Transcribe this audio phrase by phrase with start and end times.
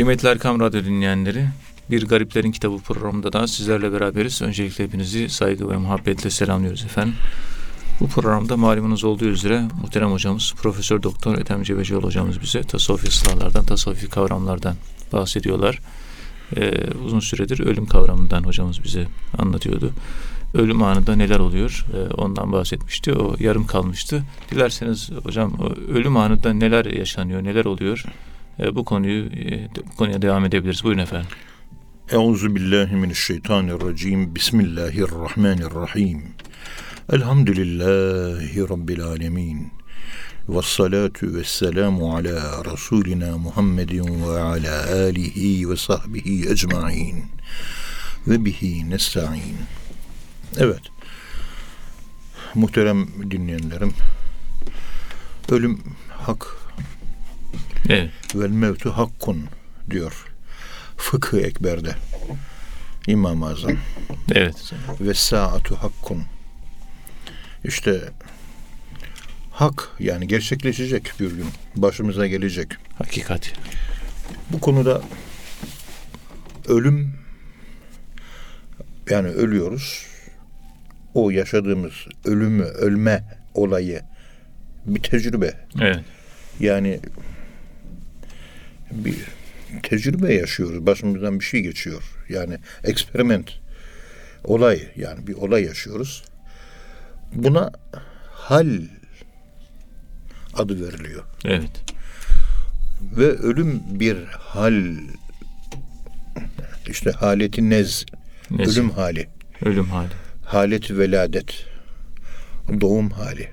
[0.00, 1.48] Kıymetli Erkam Radyo dinleyenleri,
[1.90, 4.42] Bir Gariplerin Kitabı programında da sizlerle beraberiz.
[4.42, 7.14] Öncelikle hepinizi saygı ve muhabbetle selamlıyoruz efendim.
[8.00, 13.64] Bu programda malumunuz olduğu üzere muhterem hocamız Profesör Doktor Ethem Cebecioğlu hocamız bize tasavvufi ıslahlardan,
[13.64, 14.76] tasavvufi kavramlardan
[15.12, 15.78] bahsediyorlar.
[16.56, 16.72] Ee,
[17.04, 19.06] uzun süredir ölüm kavramından hocamız bize
[19.38, 19.92] anlatıyordu.
[20.54, 23.12] Ölüm anında neler oluyor ee, ondan bahsetmişti.
[23.12, 24.22] O yarım kalmıştı.
[24.50, 25.52] Dilerseniz hocam
[25.94, 28.04] ölüm anında neler yaşanıyor, neler oluyor?
[28.60, 30.84] Ee, bu konuyu e, bu konuya devam edebiliriz.
[30.84, 31.28] Buyurun efendim.
[32.10, 34.34] Euzu billahi mineşşeytanirracim.
[34.34, 36.22] Bismillahirrahmanirrahim.
[37.12, 39.72] Elhamdülillahi rabbil alamin.
[40.48, 47.24] Ve salatu ve selamu ala Resulina Muhammedin ve ala alihi ve sahbihi ecmain.
[48.26, 49.56] Ve bihi nesta'in.
[50.58, 50.82] Evet.
[52.54, 53.92] Muhterem dinleyenlerim.
[55.50, 56.59] Ölüm hak.
[57.88, 58.10] Evet.
[58.34, 59.44] Vel mevtu hakkun
[59.90, 60.26] diyor.
[60.96, 61.94] Fıkıh Ekber'de.
[63.06, 63.76] İmam-ı Azam.
[64.32, 64.72] Evet.
[65.00, 66.22] Ve saatu hakkun.
[67.64, 68.00] İşte
[69.50, 71.46] hak yani gerçekleşecek bir gün.
[71.76, 72.68] Başımıza gelecek.
[72.98, 73.52] Hakikat.
[74.50, 75.02] Bu konuda
[76.68, 77.14] ölüm
[79.10, 80.06] yani ölüyoruz.
[81.14, 81.92] O yaşadığımız
[82.24, 84.02] ölümü, ölme olayı
[84.86, 85.54] bir tecrübe.
[85.80, 86.04] Evet.
[86.60, 87.00] Yani
[88.90, 89.16] bir
[89.82, 90.86] tecrübe yaşıyoruz.
[90.86, 92.02] Başımızdan bir şey geçiyor.
[92.28, 93.50] Yani eksperiment.
[94.44, 96.24] Olay yani bir olay yaşıyoruz.
[97.34, 97.72] Buna
[98.30, 98.80] hal
[100.54, 101.24] adı veriliyor.
[101.44, 101.70] Evet.
[103.16, 104.84] Ve ölüm bir hal
[106.88, 108.04] işte haleti nez
[108.50, 108.68] Nez.
[108.78, 109.28] ölüm hali
[109.64, 110.08] Ölüm hali.
[110.44, 111.64] haleti veladet
[112.80, 113.48] doğum hali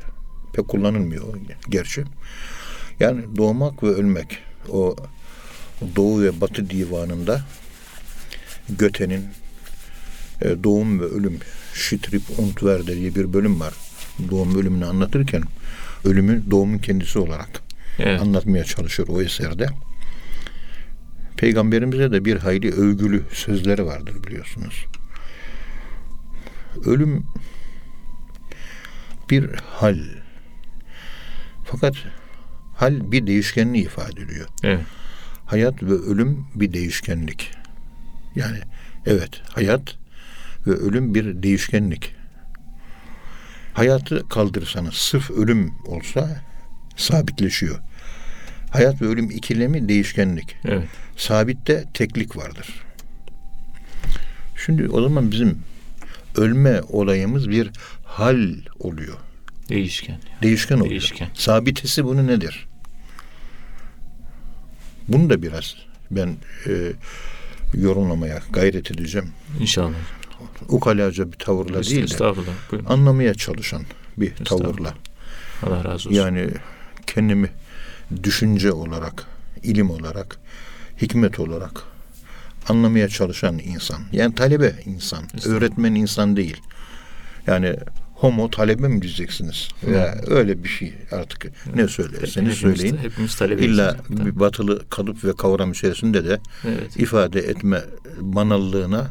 [0.53, 1.23] pek kullanılmıyor
[1.69, 2.03] gerçi
[2.99, 4.37] yani doğmak ve ölmek
[4.69, 4.95] o
[5.95, 7.41] doğu ve batı divanında
[8.69, 9.27] Göte'nin
[10.41, 11.39] e, doğum ve ölüm
[11.73, 13.73] Şitrip und Verde diye bir bölüm var
[14.31, 15.43] doğum ölümünü anlatırken
[16.05, 17.49] ölümü doğumun kendisi olarak
[17.99, 18.21] Evet.
[18.21, 19.67] anlatmaya çalışıyor o eserde.
[21.37, 24.85] Peygamberimize de bir hayli övgülü sözleri vardır biliyorsunuz.
[26.85, 27.25] Ölüm
[29.29, 29.99] bir hal.
[31.65, 31.95] Fakat
[32.75, 34.47] hal bir değişkenliği ifade ediyor.
[34.63, 34.79] Evet.
[35.47, 37.51] Hayat ve ölüm bir değişkenlik.
[38.35, 38.57] Yani
[39.05, 39.95] evet hayat
[40.67, 42.15] ve ölüm bir değişkenlik.
[43.73, 46.41] Hayatı kaldırırsanız sırf ölüm olsa
[46.95, 47.79] sabitleşiyor.
[48.71, 50.55] Hayat ve ölüm ikilemi değişkenlik.
[50.65, 50.87] Evet.
[51.17, 52.67] Sabitte teklik vardır.
[54.65, 55.57] Şimdi o zaman bizim
[56.35, 57.71] ölme olayımız bir
[58.03, 59.17] hal oluyor.
[59.69, 60.17] Değişken.
[60.41, 60.89] Değişken oluyor.
[60.89, 61.27] Değişken.
[61.33, 62.66] Sabitesi bunu nedir?
[65.07, 65.75] Bunu da biraz
[66.11, 66.37] ben
[66.67, 66.93] e,
[67.73, 69.29] yorumlamaya gayret edeceğim.
[69.59, 69.93] İnşallah.
[70.69, 72.33] Ukalaca bir tavırla değil de
[72.87, 73.83] anlamaya çalışan
[74.17, 74.93] bir tavırla.
[75.63, 76.11] Allah razı olsun.
[76.11, 76.49] Yani
[77.07, 77.49] kendimi
[78.23, 79.25] düşünce olarak,
[79.63, 80.37] ilim olarak,
[81.01, 81.83] hikmet olarak
[82.69, 84.01] anlamaya çalışan insan.
[84.11, 86.57] Yani talebe insan, öğretmen insan değil.
[87.47, 87.75] Yani
[88.17, 89.67] homo talebe mi diyeceksiniz?
[89.91, 91.45] Ya öyle bir şey artık
[91.75, 92.97] ne söylerseniz Hepimiz- söyleyin.
[92.97, 93.71] Hepimiz talebeyiz.
[93.73, 96.97] İlla bir batılı kalıp ve kavram içerisinde de Evet.
[96.97, 97.81] ifade etme
[98.21, 99.07] banallığına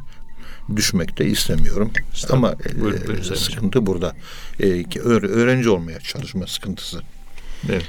[0.77, 1.91] düşmek de istemiyorum.
[2.13, 2.49] Estağfurullah.
[2.51, 3.37] Ama e, Buyurun, buyurun Sayın Hocam.
[3.37, 4.13] sıkıntı burada.
[4.61, 7.01] E, öğrenci olmaya çalışma sıkıntısı.
[7.69, 7.85] Evet.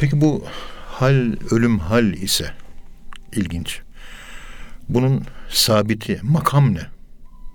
[0.00, 0.44] Peki bu
[0.86, 2.52] hal ölüm hal ise
[3.36, 3.80] ilginç.
[4.88, 6.80] Bunun sabiti makam ne?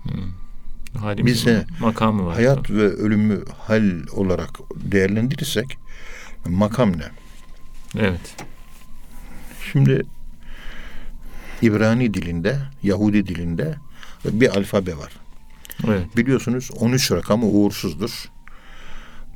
[0.06, 0.43] Halimizin
[1.18, 2.36] Bize makamı var.
[2.36, 5.78] Hayat ve ölümü hal olarak değerlendirirsek
[6.46, 7.06] makam ne?
[8.00, 8.36] Evet.
[9.72, 10.02] Şimdi
[11.62, 13.76] İbrani dilinde, Yahudi dilinde
[14.26, 15.12] bir alfabe var.
[15.88, 16.18] Evet.
[16.18, 18.26] Biliyorsunuz 13 rakamı uğursuzdur.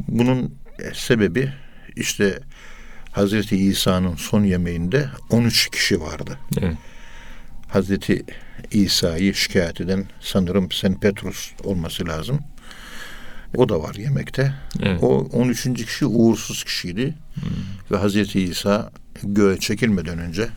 [0.07, 0.56] Bunun
[0.94, 1.53] sebebi
[1.95, 2.39] işte
[3.12, 6.39] Hazreti İsa'nın son yemeğinde 13 kişi vardı.
[6.62, 6.77] Evet.
[7.68, 8.25] Hazreti
[8.71, 12.39] İsa'yı şikayet eden sanırım Sen Petrus olması lazım.
[13.56, 14.54] O da var yemekte.
[14.81, 15.04] Evet.
[15.04, 15.63] O 13.
[15.86, 17.13] kişi uğursuz kişiydi.
[17.92, 18.92] Ve Hazreti İsa
[19.24, 20.48] göğe çekilmeden önce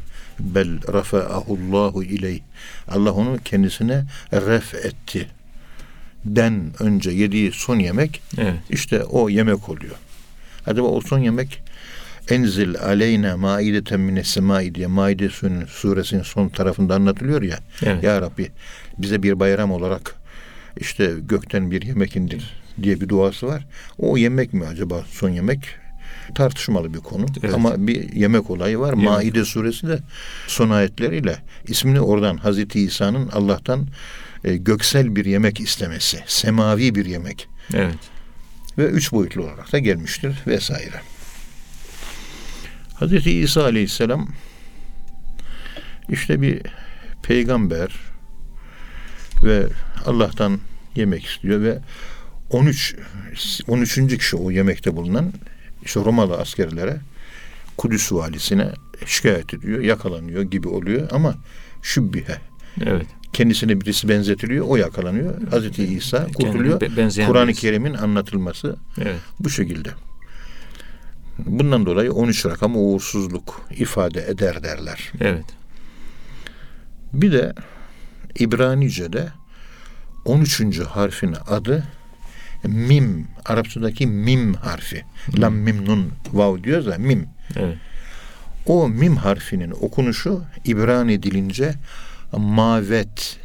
[0.40, 2.42] bel rafa'ahullahu iley.
[2.88, 5.28] Allah onu kendisine ref etti.
[6.24, 8.54] Den önce yediği son yemek Evet.
[8.70, 9.94] işte o yemek oluyor.
[10.66, 11.62] Acaba o son yemek
[12.30, 15.28] Enzil aleyna maideten mine semai diye Maide
[15.68, 17.58] suresinin son tarafında anlatılıyor ya.
[17.82, 18.04] Evet.
[18.04, 18.50] Ya Rabbi
[18.98, 20.14] bize bir bayram olarak
[20.76, 22.50] işte gökten bir yemek indir
[22.82, 23.66] diye bir duası var.
[23.98, 25.80] O yemek mi acaba son yemek?
[26.34, 27.26] tartışmalı bir konu.
[27.42, 27.54] Evet.
[27.54, 28.90] Ama bir yemek olayı var.
[28.90, 29.04] Yemek.
[29.04, 29.98] Maide suresi de
[30.46, 31.36] son ayetleriyle
[31.68, 33.86] ismini oradan Hazreti İsa'nın Allah'tan
[34.44, 37.94] e, göksel bir yemek istemesi, semavi bir yemek Evet.
[38.78, 41.00] ve üç boyutlu olarak da gelmiştir vesaire.
[43.00, 44.28] Hazreti İsa Aleyhisselam
[46.08, 46.62] işte bir
[47.22, 47.90] peygamber
[49.42, 49.66] ve
[50.06, 50.58] Allah'tan
[50.96, 51.78] yemek istiyor ve
[52.50, 52.96] 13
[53.68, 54.18] 13.
[54.18, 55.32] kişi o yemekte bulunan
[55.82, 56.96] işte Romalı askerlere
[57.76, 58.72] Kudüs valisine
[59.06, 61.34] şikayet ediyor, yakalanıyor gibi oluyor ama
[61.82, 62.38] şübbihe
[62.82, 63.06] Evet.
[63.32, 65.48] kendisine birisi benzetiliyor, o yakalanıyor.
[65.50, 66.80] Hazreti İsa kurtuluyor.
[67.26, 67.52] Kur'an-ı.
[67.52, 69.16] Kerim'in anlatılması Evet.
[69.40, 69.90] bu şekilde.
[71.46, 75.12] Bundan dolayı 13 rakamı uğursuzluk ifade eder derler.
[75.20, 75.44] Evet.
[77.12, 77.52] Bir de
[78.38, 79.28] İbranice'de
[80.24, 80.80] 13.
[80.80, 81.84] harfin adı
[82.64, 83.26] mim.
[83.44, 85.04] Arapçadaki mim harfi.
[85.38, 87.26] Lam mim nun vav diyoruz ya mim.
[87.56, 87.76] Evet.
[88.66, 91.74] O mim harfinin okunuşu İbrani dilince
[92.32, 93.38] mavet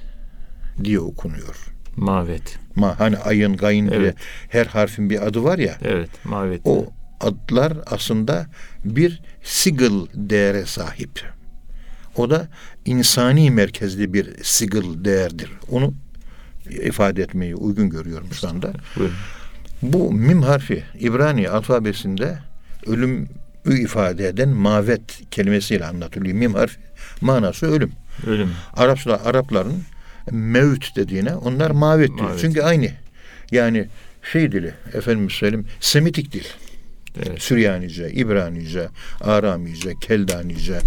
[0.83, 1.65] diye okunuyor.
[1.95, 2.59] Mavet.
[2.75, 4.15] Ma hani ayın gayın diye Evet.
[4.49, 5.75] her harfin bir adı var ya.
[5.83, 6.09] Evet.
[6.25, 6.61] Mavet.
[6.65, 6.85] O
[7.21, 8.45] adlar aslında
[8.85, 11.23] bir sigil değere sahip.
[12.15, 12.47] O da
[12.85, 15.51] insani merkezli bir sigil değerdir.
[15.71, 15.93] Onu
[16.69, 18.73] ifade etmeyi uygun görüyorum şu anda.
[18.95, 19.15] Buyurun.
[19.81, 22.37] Bu mim harfi İbrani alfabesinde
[22.85, 23.29] ölüm
[23.65, 26.35] ifade eden mavet kelimesiyle anlatılıyor.
[26.35, 26.77] Mim harfi
[27.21, 27.91] manası ölüm.
[28.27, 28.51] Ölüm.
[28.73, 29.83] Araplar Arapların
[30.31, 32.21] mevt dediğine onlar mavet diyor.
[32.21, 32.39] Mavet.
[32.39, 32.89] Çünkü aynı.
[33.51, 33.87] Yani
[34.31, 36.43] şey dili efendim söyleyeyim Semitik dil.
[37.17, 37.41] Evet.
[37.41, 38.87] Süryanice, İbranice,
[39.21, 40.79] Aramice, Keldanice,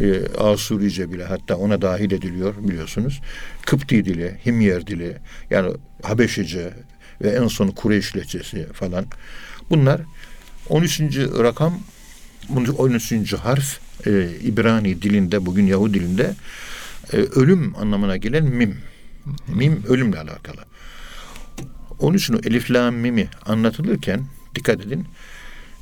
[0.00, 3.20] e, Asurice bile hatta ona dahil ediliyor biliyorsunuz.
[3.66, 5.16] Kıpti dili, Himyer dili,
[5.50, 6.74] yani Habeşice
[7.22, 9.06] ve en son Kureyş lehçesi falan.
[9.70, 10.00] Bunlar
[10.68, 11.00] 13.
[11.18, 11.80] rakam,
[12.78, 13.32] 13.
[13.32, 16.34] harf e, İbrani dilinde, bugün Yahudi dilinde
[17.12, 18.78] e, ölüm anlamına gelen mim.
[19.48, 20.64] Mim ölümle alakalı.
[21.98, 24.24] Onun için o elif lam mimi anlatılırken
[24.54, 25.06] dikkat edin.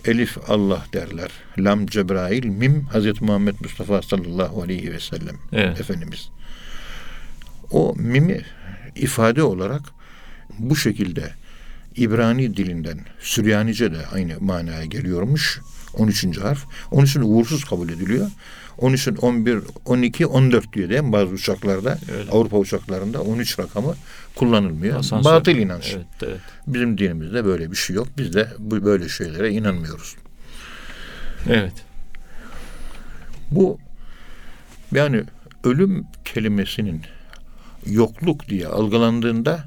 [0.05, 1.31] Elif Allah derler.
[1.59, 5.81] Lam Cebrail, mim Hazreti Muhammed Mustafa sallallahu aleyhi ve sellem Evet.
[5.81, 6.29] Efendimiz.
[7.71, 8.43] O mimi
[8.97, 9.83] ifade olarak
[10.59, 11.31] bu şekilde
[11.97, 15.61] İbrani dilinden Süryanice de aynı manaya geliyormuş.
[15.95, 16.39] 13.
[16.39, 16.65] harf.
[16.91, 18.31] Onun için uğursuz kabul ediliyor.
[18.79, 21.13] Onun için 11, 12, 14 diyor değil mi?
[21.13, 22.31] Bazı uçaklarda, Öyle.
[22.31, 23.95] Avrupa uçaklarında 13 rakamı
[24.37, 24.99] kullanılmıyor.
[24.99, 25.31] Asansör.
[25.33, 25.93] Batıl inanç.
[25.97, 26.07] Evet.
[26.23, 26.41] Evet.
[26.67, 28.09] Bizim dinimizde böyle bir şey yok.
[28.19, 30.17] Biz de bu böyle şeylere inanmıyoruz.
[31.49, 31.73] Evet.
[33.51, 33.79] Bu
[34.93, 35.23] yani
[35.65, 37.03] ölüm kelimesinin
[37.87, 39.65] yokluk diye algılandığında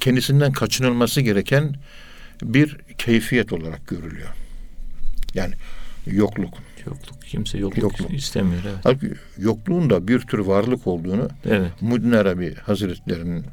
[0.00, 1.74] kendisinden kaçınılması gereken
[2.42, 4.28] bir keyfiyet olarak görülüyor.
[5.34, 5.54] Yani
[6.06, 6.54] yokluk.
[6.86, 7.22] Yokluk.
[7.22, 8.14] Kimse yokluk, Yokluk.
[8.14, 8.62] istemiyor.
[8.66, 8.78] Evet.
[8.84, 11.70] Halbuki yokluğun da bir tür varlık olduğunu Evet.
[11.80, 13.44] Muddin Arabi Hazretlerinin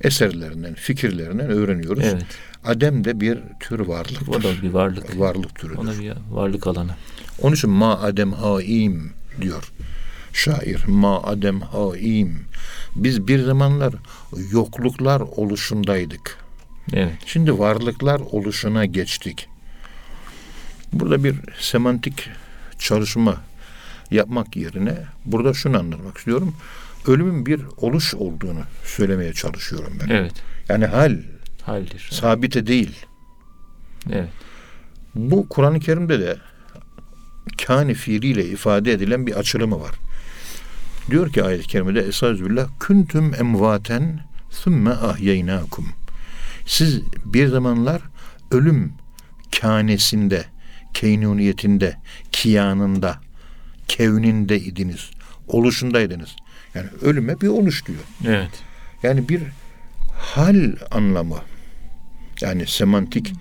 [0.00, 2.04] eserlerinden, fikirlerinden öğreniyoruz.
[2.04, 2.26] Evet.
[2.64, 4.28] Adem de bir tür varlıktır.
[4.28, 5.20] O da bir varlık.
[5.20, 5.78] Varlık türüdür.
[5.78, 6.96] Ona bir varlık alanı.
[7.42, 9.72] Onun için ma adem haim diyor
[10.32, 10.84] şair.
[10.86, 12.44] Ma adem haim.
[12.96, 13.94] Biz bir zamanlar
[14.50, 16.38] yokluklar oluşundaydık.
[16.92, 17.12] Evet.
[17.26, 19.48] Şimdi varlıklar oluşuna geçtik.
[20.92, 22.28] Burada bir semantik
[22.78, 23.36] çalışma
[24.10, 26.54] yapmak yerine burada şunu anlatmak istiyorum.
[27.06, 30.14] Ölümün bir oluş olduğunu söylemeye çalışıyorum ben.
[30.14, 30.32] Evet.
[30.68, 31.16] Yani hal,
[31.62, 32.08] Haldir.
[32.12, 32.96] sabite değil.
[34.12, 34.28] Evet.
[35.14, 36.36] Bu Kur'an-ı Kerim'de de
[37.66, 39.94] kâne fiiliyle ifade edilen bir açılımı var.
[41.10, 44.20] Diyor ki ayet-i kerimede Estağfirullah küntüm emvaten
[44.50, 45.88] sümme ahyeynakum.
[46.66, 48.02] Siz bir zamanlar
[48.50, 48.92] ölüm
[49.60, 50.44] kânesinde,
[50.94, 51.96] keynuniyetinde,
[52.32, 53.20] kiyanında,
[53.88, 55.10] kevninde idiniz,
[55.46, 56.36] oluşundaydınız.
[56.74, 57.98] Yani ölüme bir oluş diyor.
[58.26, 58.50] Evet.
[59.02, 59.42] Yani bir
[60.18, 61.38] hal anlamı
[62.40, 63.32] yani semantik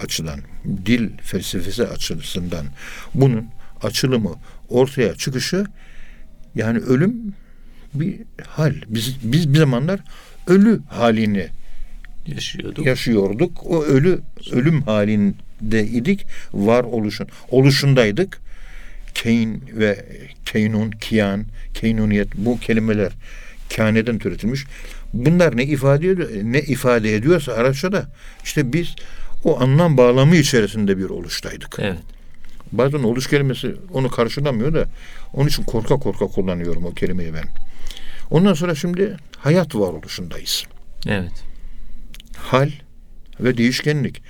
[0.00, 0.40] açıdan,
[0.86, 2.66] dil felsefesi açısından
[3.14, 3.46] bunun
[3.82, 4.34] açılımı,
[4.68, 5.64] ortaya çıkışı
[6.54, 7.34] yani ölüm
[7.94, 8.14] bir
[8.46, 8.74] hal.
[8.88, 10.00] Biz, biz bir zamanlar
[10.46, 11.48] ölü halini
[12.26, 12.86] Yaşıyorduk.
[12.86, 13.66] yaşıyorduk.
[13.66, 14.20] O ölü
[14.52, 16.26] ölüm halinde idik.
[16.52, 18.38] Var oluşun oluşundaydık.
[19.22, 20.06] Keyn ve
[20.44, 21.44] keynun, kiyan,
[21.74, 23.12] keynuniyet bu kelimeler
[23.76, 24.64] kâneden türetilmiş.
[25.12, 28.08] Bunlar ne ifade ediyor, ne ifade ediyorsa Arapçada
[28.44, 28.94] işte biz
[29.44, 31.76] o anlam bağlamı içerisinde bir oluştaydık.
[31.78, 31.98] Evet.
[32.72, 34.84] Bazen oluş kelimesi onu karşılamıyor da
[35.32, 37.44] onun için korka korka kullanıyorum o kelimeyi ben.
[38.30, 40.64] Ondan sonra şimdi hayat varoluşundayız
[41.06, 41.44] Evet.
[42.36, 42.70] hal
[43.40, 44.22] ve değişkenlik.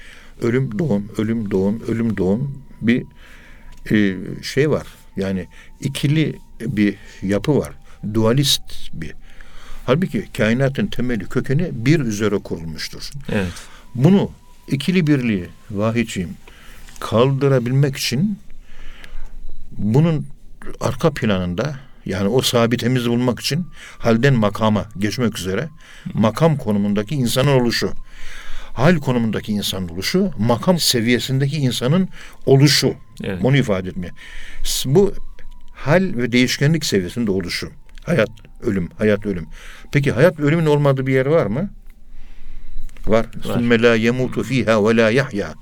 [0.43, 3.05] Ölüm doğum, ölüm doğum, ölüm doğum bir
[3.91, 4.87] e, şey var.
[5.17, 5.47] Yani
[5.81, 7.73] ikili bir yapı var.
[8.15, 9.15] Dualist bir.
[9.87, 13.11] Halbuki kainatın temeli kökeni bir üzere kurulmuştur.
[13.29, 13.53] Evet.
[13.95, 14.31] Bunu
[14.69, 16.31] ikili birliği vahidciğim
[17.01, 18.39] kaldırabilmek için
[19.73, 20.27] bunun
[20.81, 23.67] arka planında yani o sabitemizi bulmak için
[23.99, 25.69] halden makama geçmek üzere
[26.15, 27.93] makam konumundaki insanın oluşu.
[28.79, 32.09] Hal konumundaki insanın oluşu, makam seviyesindeki insanın
[32.47, 32.95] oluşu.
[33.25, 33.43] Evet.
[33.43, 34.13] Bunu ifade etmiyor.
[34.85, 35.13] Bu
[35.75, 37.71] hal ve değişkenlik seviyesinde oluşu.
[38.05, 38.31] Hayat,
[38.63, 39.47] ölüm, hayat, ölüm.
[39.93, 41.71] Peki hayat ve ölümün olmadığı bir yer var mı?
[43.07, 43.27] Var.
[43.43, 45.55] Sümme la yemutu fiha ve la yahya.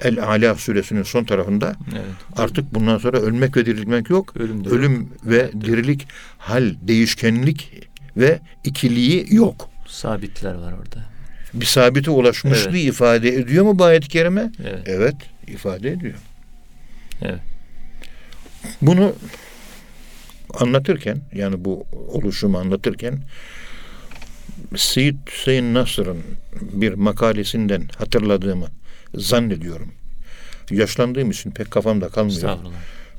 [0.00, 2.04] El-Ala suresinin son tarafında Evet.
[2.36, 4.36] artık bundan sonra ölmek ve dirilmek yok.
[4.36, 4.72] Ölüm yok.
[4.72, 9.68] Ölüm ve dirilik, hal, değişkenlik ve ikiliği yok.
[9.86, 11.09] Sabitler var orada.
[11.54, 12.84] Bir sabite ulaşmışlığı Evet.
[12.84, 14.52] ifade ediyor mu bu ayet-i kerime?
[14.62, 14.82] Evet.
[14.86, 15.14] Evet,
[15.46, 16.14] ifade ediyor.
[17.22, 17.40] Evet.
[18.82, 19.12] Bunu
[20.54, 23.18] anlatırken yani bu oluşumu anlatırken
[24.76, 26.22] Seyyid Hüseyin Nasır'ın
[26.60, 28.66] bir makalesinden hatırladığımı
[29.14, 29.92] zannediyorum.
[30.70, 32.58] Yaşlandığım için pek kafamda kalmıyor.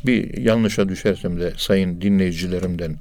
[0.05, 2.95] Bir yanlışa düşersem de sayın dinleyicilerimden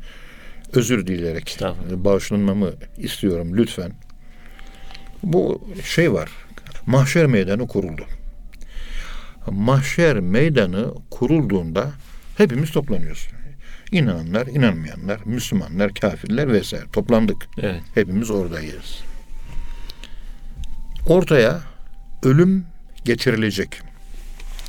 [0.72, 1.58] özür dileyerek
[1.90, 3.92] bağışlanmamı istiyorum lütfen.
[5.22, 6.30] Bu şey var.
[6.86, 8.06] Mahşer meydanı kuruldu.
[9.50, 11.90] Mahşer meydanı kurulduğunda
[12.36, 13.28] hepimiz toplanıyoruz.
[13.92, 17.48] İnananlar, inanmayanlar, Müslümanlar, kafirler vesaire toplandık.
[17.58, 17.82] Evet.
[17.94, 19.02] Hepimiz oradayız.
[21.06, 21.60] Ortaya
[22.22, 22.66] ölüm
[23.04, 23.80] getirilecek.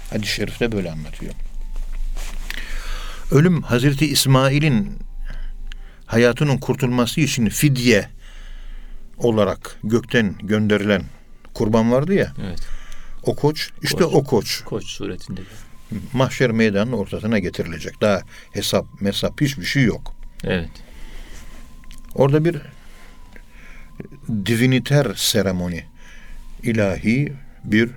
[0.10, 1.34] Hadis-i şerifte böyle anlatıyor.
[3.32, 4.98] Ölüm Hazreti İsmail'in
[6.06, 8.08] hayatının kurtulması için fidye
[9.22, 11.04] olarak gökten gönderilen
[11.54, 12.34] kurban vardı ya.
[12.46, 12.60] Evet.
[13.24, 14.14] O koç, işte Koç.
[14.14, 15.42] o koç Koç suretinde.
[16.14, 18.02] mahşer meydanının ortasına getirilecek.
[18.02, 18.22] Daha
[18.54, 20.16] hesap, mesap hiçbir şey yok.
[20.44, 20.70] Evet.
[22.16, 22.58] Orada bir
[24.46, 25.84] diviniter seremoni,
[26.64, 27.90] ilahi bir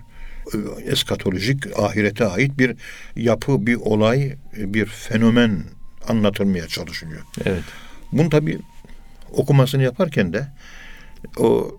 [0.86, 2.76] eskatolojik ahirete ait bir
[3.16, 5.64] yapı, bir olay, bir fenomen
[6.08, 7.22] anlatılmaya çalışılıyor.
[7.44, 7.62] Evet.
[8.12, 8.58] Bunu tabi
[9.32, 10.46] okumasını yaparken de
[11.38, 11.78] o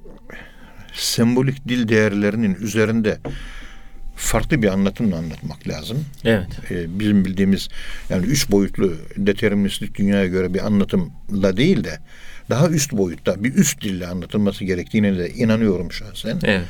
[0.93, 3.19] sembolik dil değerlerinin üzerinde
[4.15, 6.05] farklı bir anlatımla anlatmak lazım.
[6.23, 6.47] Evet.
[6.71, 7.69] Ee, bizim bildiğimiz
[8.09, 11.99] yani üç boyutlu deterministik dünyaya göre bir anlatımla değil de
[12.49, 16.39] daha üst boyutta bir üst dille anlatılması gerektiğine de inanıyorum şahsen.
[16.43, 16.65] Evet.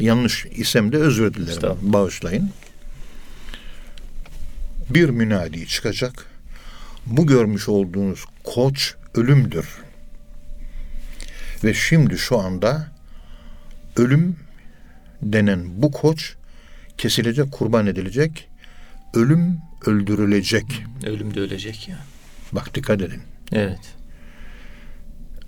[0.00, 1.76] Yanlış isem de özür dilerim.
[1.82, 2.50] Bağışlayın.
[4.90, 6.26] Bir münadi çıkacak.
[7.06, 9.83] Bu görmüş olduğunuz koç ölümdür.
[11.64, 12.88] Ve şimdi şu anda
[13.96, 14.36] ölüm
[15.22, 16.34] denen bu koç
[16.98, 18.48] kesilecek, kurban edilecek.
[19.14, 20.84] Ölüm öldürülecek.
[21.06, 21.98] Ölüm de ölecek ya.
[22.52, 23.22] Bak dikkat edin.
[23.52, 23.94] Evet.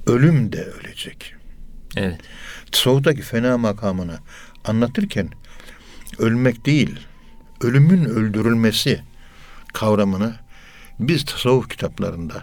[0.07, 1.35] Ölüm de ölecek.
[1.97, 2.21] Evet.
[2.73, 4.19] Tasavvuftaki fena makamını
[4.65, 5.29] anlatırken
[6.19, 7.01] ölmek değil,
[7.61, 9.01] ölümün öldürülmesi
[9.73, 10.35] kavramını
[10.99, 12.43] biz tasavvuf kitaplarında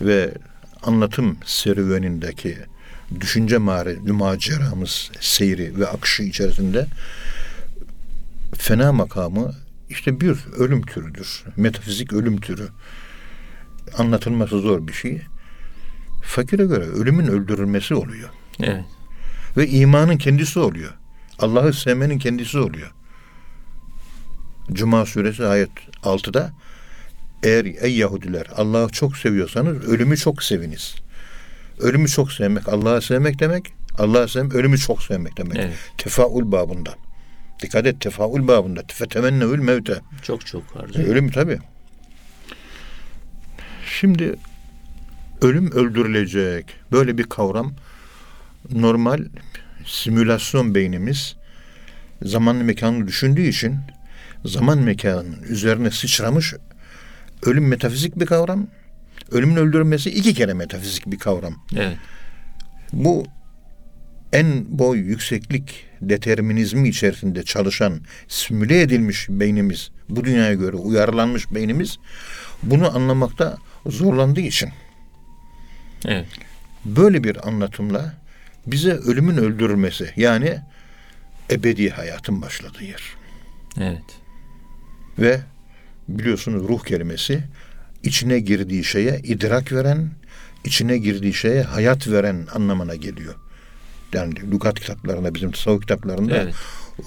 [0.00, 0.34] ve
[0.82, 2.58] anlatım serüvenindeki
[3.20, 6.86] düşünce mare, maceramız, seyri ve akışı içerisinde
[8.54, 9.54] fena makamı
[9.90, 11.44] işte bir ölüm türüdür.
[11.56, 12.68] Metafizik ölüm türü.
[13.98, 15.20] Anlatılması zor bir şey.
[16.24, 18.28] Fakire göre ölümün öldürülmesi oluyor.
[18.60, 18.84] Evet.
[19.56, 20.92] Ve imanın kendisi oluyor.
[21.38, 22.90] Allah'ı sevmenin kendisi oluyor.
[24.72, 25.70] Cuma suresi ayet
[26.02, 26.52] 6'da
[27.42, 30.94] eğer ey Yahudiler Allah'ı çok seviyorsanız ölümü çok seviniz.
[31.78, 33.64] Ölümü çok sevmek Allah'ı sevmek demek.
[33.98, 35.56] Allah'ı sevmek ölümü çok sevmek demek.
[35.56, 35.74] Evet.
[35.98, 36.94] Tefaül babında.
[37.62, 38.82] Dikkat et tefaül babında.
[38.88, 40.00] Fetemennevül mevte.
[40.22, 41.06] Çok çok var.
[41.08, 41.58] Ölüm tabi.
[44.00, 44.36] Şimdi
[45.42, 46.66] ölüm öldürülecek.
[46.92, 47.72] Böyle bir kavram
[48.70, 49.24] normal
[49.86, 51.36] simülasyon beynimiz
[52.22, 53.76] zaman mekanını düşündüğü için
[54.44, 56.54] zaman mekanının üzerine sıçramış
[57.42, 58.66] ölüm metafizik bir kavram.
[59.30, 61.54] Ölümün öldürülmesi iki kere metafizik bir kavram.
[61.76, 61.96] Evet.
[62.92, 63.26] Bu
[64.32, 71.98] en boy yükseklik determinizmi içerisinde çalışan, simüle edilmiş beynimiz, bu dünyaya göre uyarlanmış beynimiz
[72.62, 74.70] bunu anlamakta zorlandığı için
[76.04, 76.26] Evet.
[76.84, 78.14] böyle bir anlatımla
[78.66, 80.58] bize ölümün öldürülmesi yani
[81.50, 83.02] ebedi hayatın başladığı yer.
[83.80, 84.04] Evet.
[85.18, 85.40] Ve
[86.18, 87.44] biliyorsunuz ruh kelimesi
[88.02, 90.10] içine girdiği şeye idrak veren,
[90.64, 93.34] içine girdiği şeye hayat veren anlamına geliyor.
[94.12, 96.54] Yani lügat kitaplarında, bizim tasavvuf kitaplarında Evet.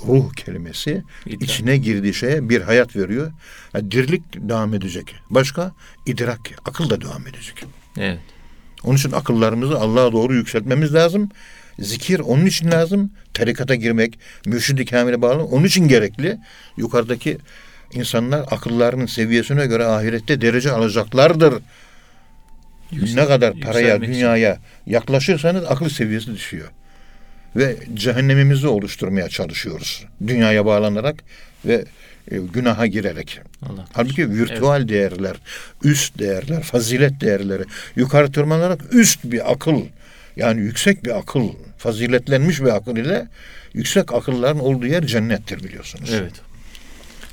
[0.08, 1.42] ruh kelimesi İdrak.
[1.42, 3.32] içine girdiği şeye bir hayat veriyor.
[3.74, 5.16] Yani dirilik devam edecek.
[5.30, 5.72] Başka
[6.06, 7.66] idrak, akıl da devam edecek.
[7.98, 8.20] Evet.
[8.84, 11.30] Onun için akıllarımızı Allah'a doğru yükseltmemiz lazım.
[11.80, 13.12] Zikir onun için lazım.
[13.34, 16.38] Tarikata girmek, mürşid-i kamile bağlı onun için gerekli.
[16.78, 17.38] Yukarıdaki
[17.96, 21.54] insanlar akıllarının seviyesine göre ahirette derece alacaklardır.
[22.92, 24.20] Yüksel- ne kadar paraya, yükselmek için.
[24.20, 26.68] dünyaya yaklaşırsanız akıl seviyesi düşüyor.
[27.56, 30.06] Ve cehennemimizi oluşturmaya çalışıyoruz.
[30.28, 31.16] Dünyaya bağlanarak
[31.66, 31.86] ve
[32.32, 33.40] e, günaha girerek.
[33.62, 35.36] Allah Halbuki virtüel değerler,
[35.84, 37.64] üst değerler, fazilet değerleri
[37.96, 39.82] yukarı tırmanarak üst bir akıl
[40.36, 43.28] yani yüksek bir akıl, faziletlenmiş bir akıl ile
[43.74, 46.10] yüksek akılların olduğu yer cennettir biliyorsunuz.
[46.14, 46.34] Evet.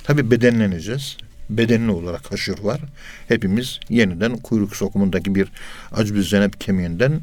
[0.04, 1.16] Tabi bedenleneceğiz.
[1.50, 2.80] Bedenli olarak haşır var.
[3.28, 5.49] Hepimiz yeniden kuyruk sokumundaki bir
[5.92, 7.21] acb zenep kemiğinden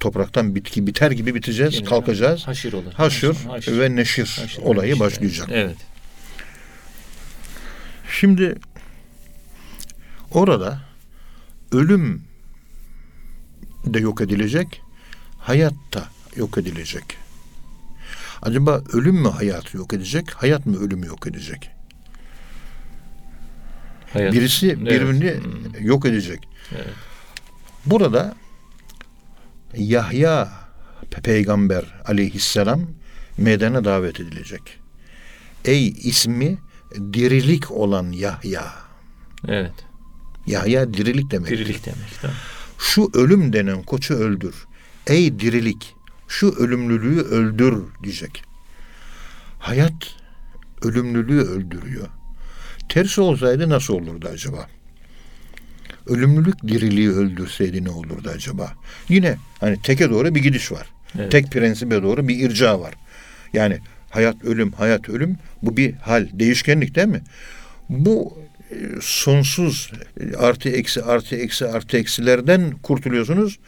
[0.00, 2.46] topraktan bitki biter gibi biteceğiz, Yeniden kalkacağız.
[2.46, 2.92] Haşir olur.
[2.92, 3.78] Haşır, Haşir.
[3.80, 5.00] ve neşir Haşir olayı neşir.
[5.00, 5.48] başlayacak.
[5.52, 5.76] Evet.
[8.10, 8.54] Şimdi
[10.30, 10.80] orada
[11.72, 12.22] ölüm
[13.86, 14.82] de yok edilecek,
[15.38, 16.04] hayat da
[16.36, 17.04] yok edilecek.
[18.42, 21.70] Acaba ölüm mü hayatı yok edecek, hayat mı ölümü yok edecek?
[24.14, 24.32] Hayat.
[24.32, 24.80] Birisi Evet.
[24.80, 25.86] birbirini Hmm.
[25.86, 26.48] yok edecek.
[26.74, 26.86] Evet.
[27.86, 28.34] Burada
[29.76, 30.52] Yahya
[31.10, 32.80] pe- peygamber aleyhisselam
[33.38, 34.62] meydana davet edilecek.
[35.64, 36.58] Ey ismi
[37.12, 38.64] dirilik olan Yahya.
[39.48, 39.72] Evet.
[40.46, 41.50] Yahya dirilik demek.
[41.50, 42.18] Dirilik demek.
[42.22, 42.36] Tamam.
[42.78, 44.54] Şu ölüm denen koçu öldür.
[45.06, 45.94] Ey dirilik
[46.28, 48.42] şu ölümlülüğü öldür diyecek.
[49.58, 50.16] Hayat
[50.82, 52.08] ölümlülüğü öldürüyor.
[52.88, 54.66] Tersi olsaydı nasıl olurdu acaba?
[56.06, 58.72] Ölümlülük diriliği öldürseydi ne olurdu acaba?
[59.08, 60.86] Yine hani teke doğru bir gidiş var.
[61.18, 61.32] Evet.
[61.32, 62.94] Tek prensibe doğru bir irca var.
[63.52, 63.78] Yani
[64.10, 67.22] hayat ölüm, hayat ölüm bu bir hal, değişkenlik değil mi?
[67.88, 68.38] Bu
[68.70, 73.58] e, sonsuz e, artı eksi artı eksi artı eksilerden kurtuluyorsunuz.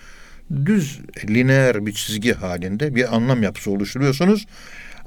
[0.66, 4.46] Düz lineer bir çizgi halinde bir anlam yapısı oluşturuyorsunuz.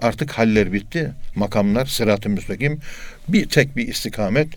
[0.01, 1.11] Artık haller bitti.
[1.35, 2.79] Makamlar sırat-ı müstakim.
[3.27, 4.47] Bir tek bir istikamet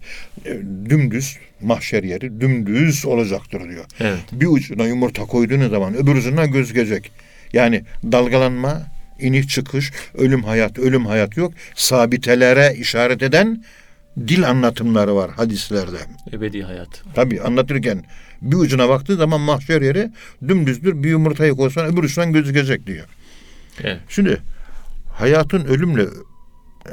[0.47, 0.51] e,
[0.91, 3.85] dümdüz mahşer yeri dümdüz olacaktır diyor.
[4.01, 4.21] Evet.
[4.33, 7.13] Bir ucuna yumurta koyduğunuz zaman öbür ucundan gözükecek.
[7.53, 8.83] Yani dalgalanma,
[9.21, 11.53] iniş çıkış, ölüm hayat, ölüm hayat yok.
[11.75, 13.65] Sabitelere işaret eden
[14.19, 15.97] dil anlatımları var hadislerde.
[16.33, 16.89] Ebedi hayat.
[17.15, 18.05] Tabi anlatırken
[18.43, 20.11] bir ucuna baktığı zaman mahşer yeri
[20.49, 21.03] dümdüzdür.
[21.03, 23.07] Bir yumurtayı koysan öbür ucundan gözükecek diyor.
[23.83, 23.99] Evet.
[24.09, 24.41] Şimdi
[25.15, 26.07] hayatın ölümle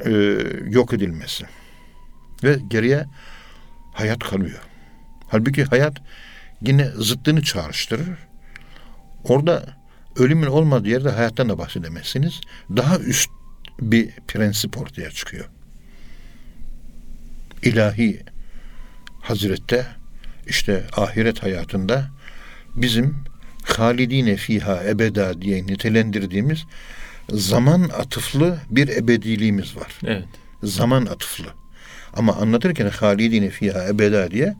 [0.05, 0.11] e,
[0.69, 1.45] yok edilmesi
[2.43, 3.05] ve geriye
[3.93, 4.59] hayat kalıyor.
[5.27, 5.97] Halbuki hayat
[6.61, 8.09] yine zıttını çağrıştırır.
[9.23, 9.77] Orada
[10.15, 12.41] ölümün olmadığı yerde hayattan da bahsedemezsiniz.
[12.69, 13.29] Daha üst
[13.81, 15.45] bir prensip ortaya çıkıyor.
[17.63, 18.23] İlahi
[19.21, 19.87] Hazret'te
[20.47, 22.09] işte ahiret hayatında
[22.75, 23.23] bizim
[23.63, 26.65] halidine fiha ebeda diye nitelendirdiğimiz
[27.33, 29.99] zaman atıflı bir ebediliğimiz var.
[30.05, 30.25] Evet.
[30.63, 31.45] Zaman atıflı.
[32.13, 34.55] Ama anlatırken halidine fiha ebeda diye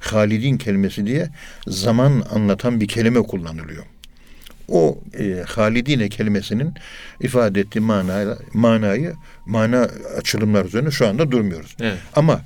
[0.00, 1.28] halidin kelimesi diye
[1.66, 3.84] zaman anlatan bir kelime kullanılıyor.
[4.68, 6.74] O e, halidine kelimesinin
[7.20, 9.14] ifade ettiği manayla, manayı
[9.46, 11.76] mana açılımlar üzerine şu anda durmuyoruz.
[11.80, 11.98] Evet.
[12.16, 12.40] Ama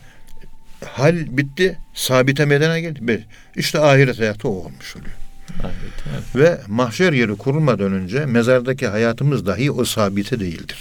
[0.87, 3.26] hal bitti, sabite meydana geldi.
[3.57, 5.17] İşte ahiret hayatı o olmuş oluyor.
[5.62, 6.04] Ahiret.
[6.12, 6.37] Evet.
[6.37, 10.78] Ve mahşer yeri kurulmadan önce mezardaki hayatımız dahi o sabite değildir.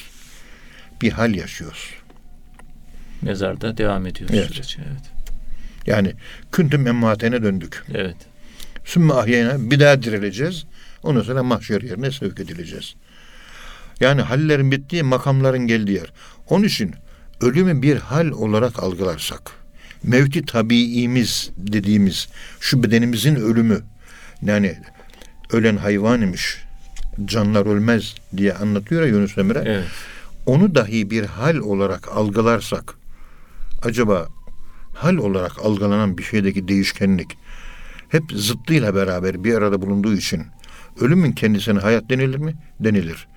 [1.02, 1.90] Bir hal yaşıyoruz.
[3.22, 4.48] Mezarda devam ediyor Evet.
[4.52, 4.78] süreç.
[4.78, 5.04] Evet.
[5.86, 6.14] Yani
[6.52, 7.84] küntüm emmatene döndük.
[7.94, 8.18] Evet.
[8.86, 10.66] Sümme ahyena bir daha dirileceğiz.
[11.04, 12.96] Ondan sonra mahşer yerine sevk edileceğiz.
[14.00, 16.12] Yani hallerin bittiği, makamların geldiği yer.
[16.50, 16.94] Onun için
[17.42, 19.52] ölümü bir hal olarak algılarsak,
[20.04, 22.28] mevti tabiimiz dediğimiz
[22.60, 23.82] şu bedenimizin ölümü,
[24.42, 24.78] yani
[25.52, 26.64] ölen hayvan imiş,
[27.26, 29.64] canlar ölmez diye anlatıyor ya Yunus Emre.
[29.66, 29.86] Evet.
[30.46, 32.96] Onu dahi bir hal olarak algılarsak,
[33.84, 34.28] acaba
[34.94, 37.38] hal olarak algılanan bir şeydeki değişkenlik
[38.10, 40.44] hep zıttıyla beraber bir arada bulunduğu için
[41.02, 42.56] ölümün kendisine hayat denilir mi?
[42.80, 43.28] Denilir.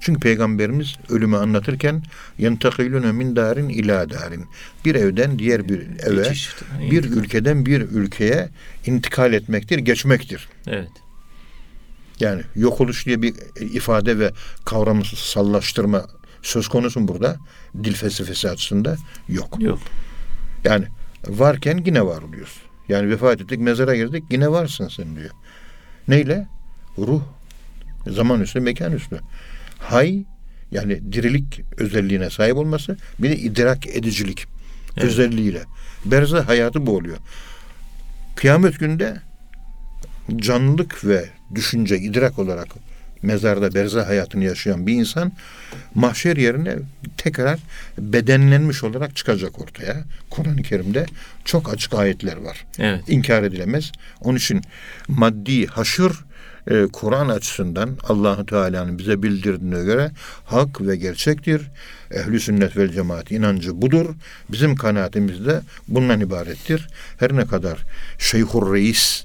[0.00, 2.02] Çünkü peygamberimiz ölümü anlatırken
[2.38, 4.44] yentakilune min darin ila darin.
[4.84, 6.50] Bir evden diğer bir eve, Geçiş.
[6.90, 8.48] bir ülkeden bir ülkeye
[8.86, 10.48] intikal etmektir, geçmektir.
[10.66, 10.90] Evet.
[12.20, 14.32] Yani yok oluş diye bir ifade ve
[14.64, 16.06] kavramsallaştırma
[16.42, 17.36] söz konusu burada.
[17.84, 18.96] Dil felsefesi açısında
[19.28, 19.56] yok.
[19.60, 19.78] Yok.
[20.64, 20.84] Yani
[21.26, 22.60] varken yine var oluyoruz.
[22.88, 25.30] Yani vefat ettik, mezara girdik, yine varsın sen diyor.
[26.08, 26.46] Neyle?
[26.98, 27.22] Ruh.
[28.06, 29.20] Zaman üstü, mekan üstü.
[29.80, 30.24] Hay
[30.70, 34.46] Yani dirilik özelliğine sahip olması bir de idrak edicilik
[34.96, 35.04] Evet.
[35.04, 35.62] özelliğiyle.
[36.04, 37.16] Berzah hayatı bu oluyor.
[38.36, 39.16] Kıyamet günde
[40.36, 42.68] canlılık ve düşünce, idrak olarak
[43.22, 45.32] mezarda berzah hayatını yaşayan bir insan
[45.94, 46.76] mahşer yerine
[47.16, 47.58] tekrar
[47.98, 49.96] bedenlenmiş olarak çıkacak ortaya.
[50.30, 51.06] Kur'an-ı Kerim'de
[51.44, 52.66] çok açık ayetler var.
[52.78, 53.04] Evet.
[53.08, 53.92] İnkar edilemez.
[54.20, 54.62] Onun için
[55.08, 56.12] maddi haşır
[56.70, 60.10] e, Kur'an açısından Allahu Teala'nın bize bildirdiğine göre
[60.44, 61.62] hak ve gerçektir.
[62.10, 64.06] Ehli sünnet vel cemaat inancı budur.
[64.48, 66.88] Bizim kanaatimiz de bundan ibarettir.
[67.18, 67.78] Her ne kadar
[68.18, 69.24] Şeyhur Reis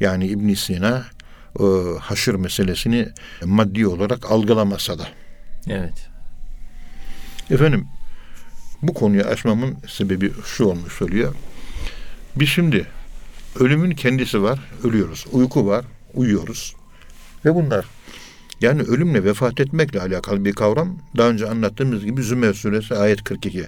[0.00, 1.04] yani İbn Sina
[1.60, 1.64] e,
[2.00, 3.08] haşır meselesini
[3.44, 5.08] maddi olarak algılamasa da.
[5.68, 6.08] Evet.
[7.50, 7.86] Efendim
[8.82, 11.34] bu konuyu açmamın sebebi şu olmuş oluyor.
[12.36, 12.86] Biz şimdi
[13.60, 15.26] ölümün kendisi var, ölüyoruz.
[15.32, 16.74] Uyku var, uyuyoruz.
[17.44, 17.86] Ve bunlar
[18.60, 20.98] yani ölümle vefat etmekle alakalı bir kavram.
[21.16, 23.66] Daha önce anlattığımız gibi Zümer suresi ayet 42.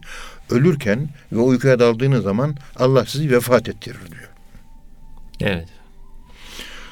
[0.51, 4.29] Ölürken ve uykuya daldığınız zaman Allah sizi vefat ettirir diyor.
[5.41, 5.69] Evet.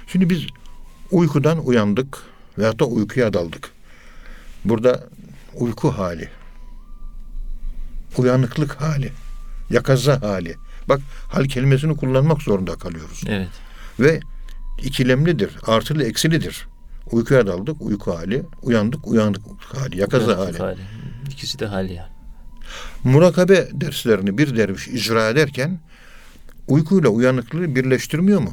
[0.07, 0.47] Şimdi biz
[1.11, 2.19] uykudan uyandık
[2.59, 3.71] veyahut da uykuya daldık.
[4.65, 5.09] Burada
[5.55, 6.29] uyku hali,
[8.19, 9.13] uyanıklık hali,
[9.71, 10.57] yakaza hali.
[10.89, 13.23] Bak hal kelimesini kullanmak zorunda kalıyoruz.
[13.27, 13.49] Evet.
[14.01, 14.21] Ve
[14.83, 16.67] ikilemlidir, artılı eksilidir.
[17.13, 19.43] Uykuya daldık, uyku hali, uyandık, uyandık
[19.75, 20.69] hali, yakaza Uyanıklık hali.
[20.69, 20.81] hali.
[21.31, 22.09] İkisi de hal yani.
[23.05, 25.81] Murakabe derslerini bir derviş icra ederken
[26.69, 28.53] uykuyla uyanıklığı birleştirmiyor mu?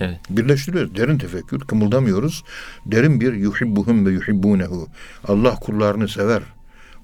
[0.00, 0.20] Evet.
[0.30, 0.96] Birleştiriyoruz.
[0.96, 2.44] Derin tefekkür, kımıldamıyoruz.
[2.86, 4.88] Derin bir yuhibbuhum ve yuhibbunehu.
[5.28, 6.42] Allah kullarını sever.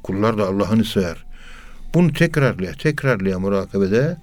[0.02, 1.24] Kullar da Allah'ını sever.
[1.94, 4.16] Bunu tekrarlaya, tekrarlaya murakabede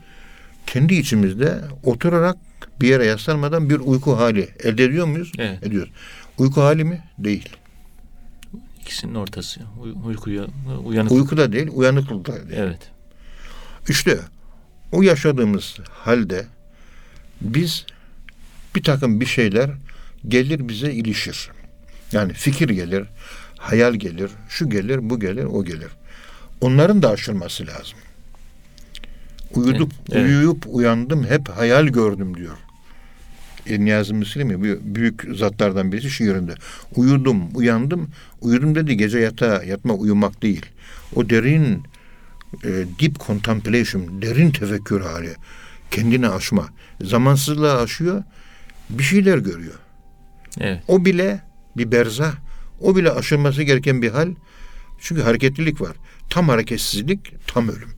[0.68, 2.38] kendi içimizde oturarak
[2.82, 5.32] bir yere yaslanmadan bir uyku hali elde ediyor muyuz?
[5.38, 5.64] Evet.
[5.64, 5.94] Ediyoruz.
[6.38, 7.04] Uyku hali mi?
[7.18, 7.50] Değil.
[8.82, 9.62] İkisinin ortası.
[9.80, 10.44] Uy- uykuya,
[10.84, 11.12] uyanık.
[11.12, 12.60] Uyku da değil, uyanıklık da değil.
[12.62, 12.80] Evet.
[13.90, 14.20] İşte
[14.92, 16.46] o yaşadığımız halde
[17.42, 17.86] biz
[18.76, 19.70] bir takım bir şeyler
[20.28, 21.50] gelir bize ilişir.
[22.12, 23.04] Yani fikir gelir,
[23.58, 25.88] hayal gelir, şu gelir, bu gelir, o gelir.
[26.62, 27.98] Onların da aşılması lazım.
[29.56, 30.26] Uyuduk, Evet.
[30.26, 32.58] uyuyup uyandım hep hayal gördüm diyor.
[33.68, 34.80] E, Niyazi Mısri mi?
[34.96, 36.54] Büyük zatlardan birisi şiirinde.
[36.96, 38.10] Uyudum, uyandım.
[38.42, 40.66] Uyudum dedi gece yatağa yatma uyumak değil.
[41.16, 41.84] O derin
[42.64, 45.36] e, deep contemplation, derin tefekkür hali.
[45.92, 46.68] Kendini aşma.
[47.02, 48.24] Zamansızlığı aşıyor.
[48.90, 49.76] Bir şeyler görüyor.
[50.60, 50.84] Evet.
[50.88, 51.42] O bile
[51.78, 52.34] bir berzah.
[52.82, 54.30] O bile aşılması gereken bir hal.
[55.00, 55.96] Çünkü hareketlilik var.
[56.30, 57.90] Tam hareketsizlik, tam ölüm.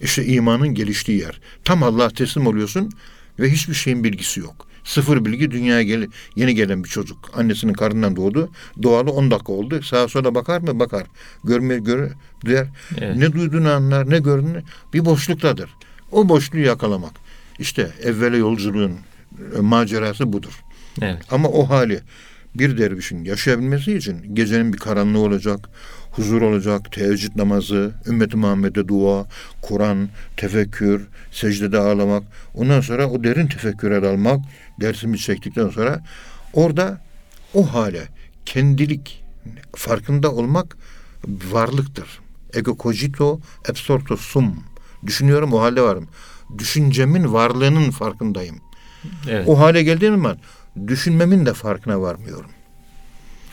[0.00, 1.40] İşte imanın geliştiği yer.
[1.64, 2.90] Tam Allah'a teslim oluyorsun
[3.38, 4.68] ve hiçbir şeyin bilgisi yok.
[4.84, 6.06] Sıfır bilgi dünyaya gel
[6.36, 7.30] yeni gelen bir çocuk.
[7.34, 8.50] Annesinin karnından doğdu.
[8.82, 9.82] Doğalı 10 dakika oldu.
[9.82, 10.78] Sağa sola bakar mı?
[10.78, 11.06] Bakar.
[11.44, 12.12] Görme, göre,
[12.44, 12.66] duyar.
[12.98, 13.16] Evet.
[13.16, 14.62] Ne duyduğunu anlar, ne gördüğünü
[14.94, 15.70] bir boşluktadır.
[16.12, 17.12] O boşluğu yakalamak.
[17.58, 18.92] İşte evvela yolculuğun
[19.56, 20.60] e, macerası budur.
[21.02, 21.22] Evet.
[21.30, 22.00] Ama o hali
[22.54, 25.70] bir dervişin yaşayabilmesi için gecenin bir karanlığı olacak,
[26.18, 29.26] huzur olacak, teheccüd namazı, ümmeti Muhammed'e dua,
[29.62, 32.22] Kur'an, tefekkür, secdede ağlamak.
[32.54, 34.40] Ondan sonra o derin tefekküre dalmak,
[34.80, 36.02] dersimi çektikten sonra
[36.52, 37.00] orada
[37.54, 38.08] o hale
[38.46, 39.24] kendilik
[39.76, 40.76] farkında olmak
[41.26, 42.20] varlıktır.
[42.54, 44.64] Ego cogito absorto sum.
[45.06, 46.08] Düşünüyorum o halde varım.
[46.58, 48.60] Düşüncemin varlığının farkındayım.
[49.28, 49.48] Evet.
[49.48, 50.38] O hale geldiğim zaman
[50.86, 52.50] düşünmemin de farkına varmıyorum.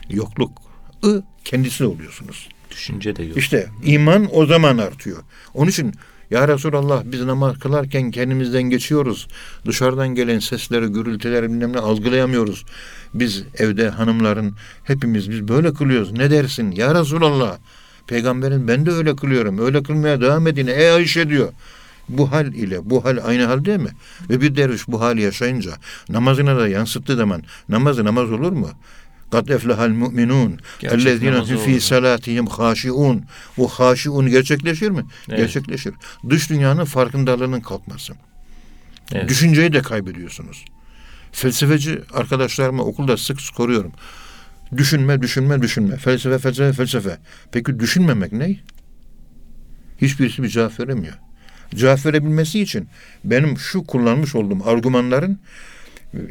[0.08, 0.58] Yokluk.
[1.04, 2.48] I kendisi oluyorsunuz.
[2.76, 3.36] Düşünce de yok.
[3.36, 5.18] İşte iman o zaman artıyor.
[5.54, 5.94] Onun için
[6.30, 9.28] ya Resulallah biz namaz kılarken kendimizden geçiyoruz.
[9.66, 12.64] Dışarıdan gelen sesleri, gürültüleri bilmem ne algılayamıyoruz.
[13.14, 16.12] Biz evde hanımların hepimiz biz böyle kılıyoruz.
[16.12, 17.58] Ne dersin ya Resulallah?
[18.06, 19.58] Peygamberin ben de öyle kılıyorum.
[19.58, 20.66] Öyle kılmaya devam edin.
[20.66, 21.52] Ey Ayşe diyor.
[22.08, 23.90] Bu hal ile bu hal aynı hal değil mi?
[24.30, 25.72] Ve bir derviş bu hali yaşayınca
[26.08, 28.70] namazına da yansıttığı zaman namazı namaz olur mu?
[29.30, 33.24] Kad eflehal mu'minun Gerçek ellezine hum fi salatihim haşiun.
[33.56, 35.04] Bu haşiun gerçekleşir mi?
[35.28, 35.38] Evet.
[35.38, 35.94] Gerçekleşir.
[36.30, 38.12] Dış dünyanın farkındalığının kalkması.
[39.12, 39.28] Evet.
[39.28, 40.64] Düşünceyi de kaybediyorsunuz.
[41.32, 43.92] Felsefeci arkadaşlarıma okulda sık sık koruyorum.
[44.76, 45.96] Düşünme, düşünme, düşünme.
[45.96, 47.18] Felsefe, felsefe, felsefe.
[47.52, 48.60] Peki düşünmemek ne?
[50.00, 51.14] Hiçbirisi bir cevap veremiyor.
[51.74, 52.88] Cevap verebilmesi için
[53.24, 55.38] benim şu kullanmış olduğum argümanların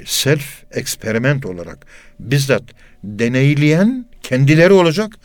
[0.05, 1.85] self eksperiment olarak
[2.19, 2.63] bizzat
[3.03, 5.15] deneyleyen kendileri olacak,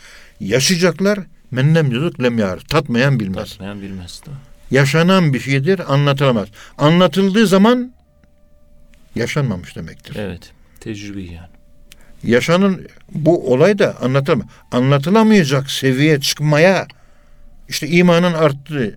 [0.41, 1.19] yaşayacaklar.
[1.51, 2.59] Mennem yüzük lem yar.
[2.59, 3.51] Tatmayan bilmez.
[3.51, 4.23] Tatmayan bilmez.
[4.71, 6.49] Yaşanan bir şeydir, anlatılamaz.
[6.79, 7.93] Anlatıldığı zaman
[9.15, 10.17] yaşanmamış demektir.
[10.17, 10.53] Evet.
[10.81, 11.49] Tecrübe yani.
[12.25, 14.43] yaşanın bu olay da anlatılam
[14.73, 16.87] anlatılamayacak seviyeye çıkmaya
[17.69, 18.97] işte imanın arttığı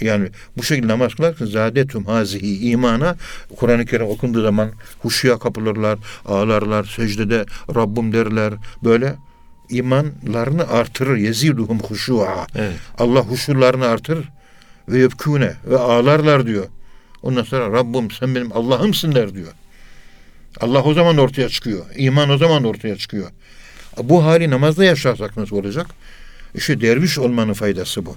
[0.00, 3.16] yani bu şekilde namaz kılarken zadetum hazihi imana
[3.56, 8.54] Kur'an-ı Kerim okunduğu zaman huşuya kapılırlar, ağlarlar, secdede Rabbim derler.
[8.84, 9.14] Böyle
[9.70, 11.16] imanlarını artırır.
[11.16, 12.46] Yeziduhum huşu'a.
[12.54, 12.76] Evet.
[12.98, 14.28] Allah huşularını artırır
[14.88, 16.66] ve yöpkûne ve ağlarlar diyor.
[17.22, 19.52] Ondan sonra Rabbim sen benim Allah'ımsın der diyor.
[20.60, 21.84] Allah o zaman ortaya çıkıyor.
[21.96, 23.30] İman o zaman ortaya çıkıyor.
[24.02, 25.86] Bu hali namazda yaşarsak nasıl olacak?
[26.54, 28.16] İşte derviş olmanın faydası bu.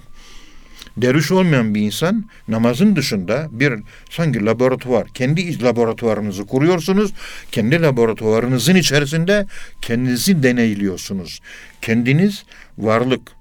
[1.02, 3.74] Derviş olmayan bir insan namazın dışında bir
[4.10, 7.14] sanki laboratuvar, kendi laboratuvarınızı kuruyorsunuz.
[7.52, 9.46] Kendi laboratuvarınızın içerisinde
[9.82, 11.40] kendinizi deneyliyorsunuz.
[11.82, 12.44] Kendiniz
[12.78, 13.32] varlık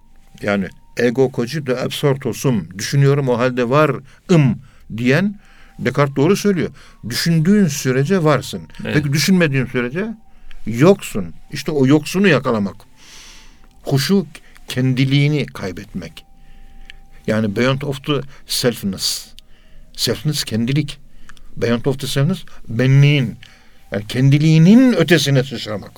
[0.42, 4.58] yani ego cogito absorto sum düşünüyorum o halde varım
[4.96, 5.34] diyen
[5.78, 6.70] Descartes doğru söylüyor.
[7.08, 8.62] Düşündüğün sürece varsın.
[8.84, 8.94] Evet.
[8.94, 10.06] Peki düşünmediğin sürece
[10.66, 11.34] yoksun.
[11.52, 12.76] İşte o yoksunu yakalamak.
[13.82, 14.26] Huşu
[14.68, 16.27] kendiliğini kaybetmek.
[17.28, 19.26] Yani beyond of the selfness.
[19.96, 20.98] Selfness kendilik.
[21.56, 23.36] Beyond of the selfness benliğin.
[23.92, 25.92] Yani kendiliğinin ötesine sıçramak.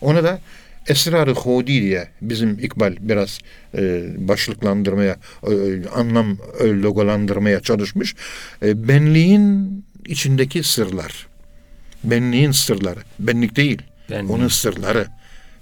[0.00, 0.40] Ona da
[0.86, 3.38] Esrar-ı Hudi diye bizim İkbal biraz
[3.74, 5.52] e, başlıklandırmaya, e,
[5.94, 8.14] anlam e, logolandırmaya çalışmış.
[8.62, 11.26] E, benliğin içindeki sırlar.
[12.04, 13.00] Benliğin sırları.
[13.18, 13.82] Benlik değil.
[14.10, 14.28] Benliğin.
[14.28, 15.06] Onun sırları.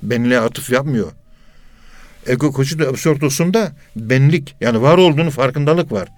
[0.02, 1.12] Benliğe atıf yapmıyor.
[2.26, 6.08] Ego koçu absürtosunda benlik yani var olduğunu farkındalık var.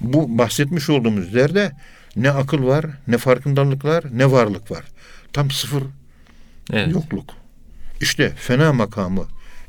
[0.00, 1.72] Bu bahsetmiş olduğumuz yerde
[2.16, 4.84] ne akıl var, ne farkındalık var, ne varlık var.
[5.32, 5.82] Tam sıfır
[6.72, 6.92] Evet.
[6.92, 7.30] yokluk.
[8.00, 9.24] İşte fena makamı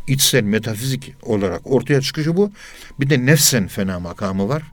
[0.08, 2.52] içsel metafizik olarak ortaya çıkışı bu.
[3.00, 4.64] Bir de nefsen fena makamı var.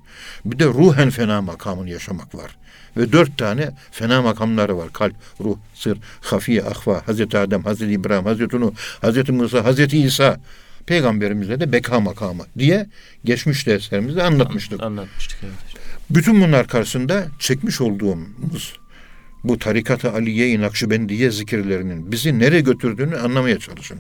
[0.45, 2.57] Bir de ruhen fena makamını yaşamak var.
[2.97, 4.93] Ve dört tane fena makamları var.
[4.93, 10.41] Kalp, ruh, sır, hafiye, ahva, Hazreti Adem, Hazreti İbrahim, Hazreti Nuh, Hazreti Musa, Hazreti İsa.
[10.89, 12.87] Peygamberimizde de beka makamı diye
[13.25, 14.83] geçmiş derslerimizde anlatmıştık.
[14.83, 15.85] Anlatmıştık evet.
[16.11, 18.79] Bütün bunlar karşısında çekmiş olduğumuz
[19.45, 23.99] bu tarikat-ı Aliye-i Nakşibendiye zikirlerinin bizi nereye götürdüğünü anlamaya çalışın.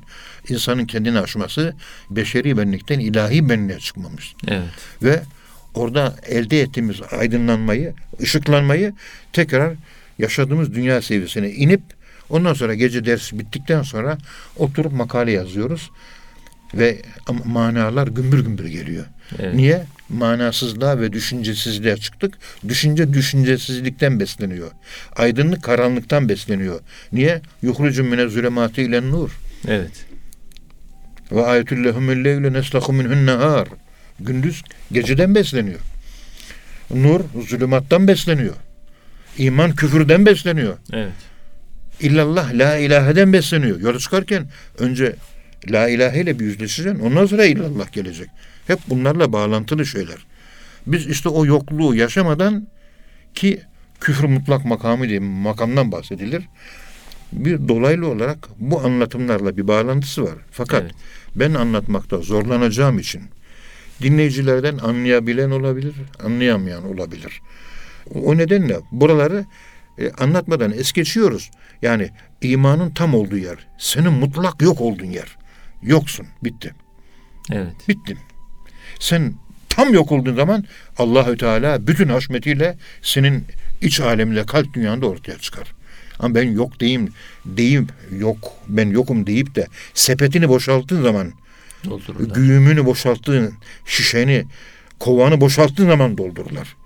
[0.48, 1.74] İnsanın kendini aşması,
[2.10, 4.34] beşeri benlikten ilahi benliğe çıkmamız.
[4.46, 4.68] Evet.
[5.02, 5.22] Ve
[5.74, 8.92] orada elde ettiğimiz aydınlanmayı, ışıklanmayı
[9.32, 9.74] tekrar
[10.18, 11.82] yaşadığımız dünya seviyesine inip
[12.30, 14.18] ondan sonra gece ders bittikten sonra
[14.56, 15.90] oturup makale yazıyoruz.
[16.74, 17.02] Ve
[17.44, 19.04] manalar gümbür gümbür geliyor.
[19.38, 19.54] Evet.
[19.54, 19.86] Niye?
[20.08, 22.34] Manasızlığa ve düşüncesizliğe çıktık.
[22.68, 24.70] Düşünce düşüncesizlikten besleniyor.
[25.16, 26.80] Aydınlık karanlıktan besleniyor.
[27.12, 27.40] Niye?
[27.62, 29.30] Yuhrucu mine zulümati ile nur.
[29.68, 30.06] Evet.
[31.32, 33.68] Ve ayetül lehumul leyle neslaku minhun nehar.
[34.20, 35.80] Gündüz geceden besleniyor.
[36.94, 38.54] Nur zulümattan besleniyor.
[39.38, 40.76] İman küfürden besleniyor.
[40.92, 41.12] Evet.
[42.00, 43.80] İllallah la ilaheden besleniyor.
[43.80, 44.46] Yola çıkarken
[44.78, 45.16] önce
[45.70, 47.00] la ilahe ile bir yüzleşeceksin.
[47.00, 48.28] Ondan sonra illallah gelecek.
[48.66, 50.26] Hep bunlarla bağlantılı şeyler.
[50.86, 52.68] Biz işte o yokluğu yaşamadan
[53.34, 53.60] ki
[54.00, 56.44] küfür mutlak makamı diye makamdan bahsedilir.
[57.32, 60.34] Bir dolaylı olarak bu anlatımlarla bir bağlantısı var.
[60.50, 60.92] Fakat Evet.
[61.36, 63.22] ben anlatmakta zorlanacağım için
[64.02, 65.94] dinleyicilerden anlayabilen olabilir,
[66.24, 67.40] anlayamayan olabilir.
[68.14, 69.44] O nedenle buraları
[69.98, 71.50] e, anlatmadan es geçiyoruz.
[71.82, 72.10] Yani
[72.42, 75.37] imanın tam olduğu yer, senin mutlak yok olduğun yer.
[75.82, 76.74] Yoksun, bitti.
[77.52, 77.88] Evet.
[77.88, 78.18] Bittin.
[79.00, 79.34] Sen
[79.68, 80.64] tam yok olduğun zaman
[80.98, 83.44] Allahü Teala bütün haşmetiyle senin
[83.80, 85.74] iç alemle kalp dünyanda ortaya çıkar.
[86.18, 87.12] Ama ben yok deyim,
[87.44, 87.86] deyim
[88.18, 91.32] yok, ben yokum deyip de sepetini boşalttığın zaman,
[91.84, 92.34] Doldururlar.
[92.34, 93.54] güğümünü boşalttığın,
[93.86, 94.44] şişeni,
[94.98, 96.76] kovanı boşalttığın zaman doldururlar.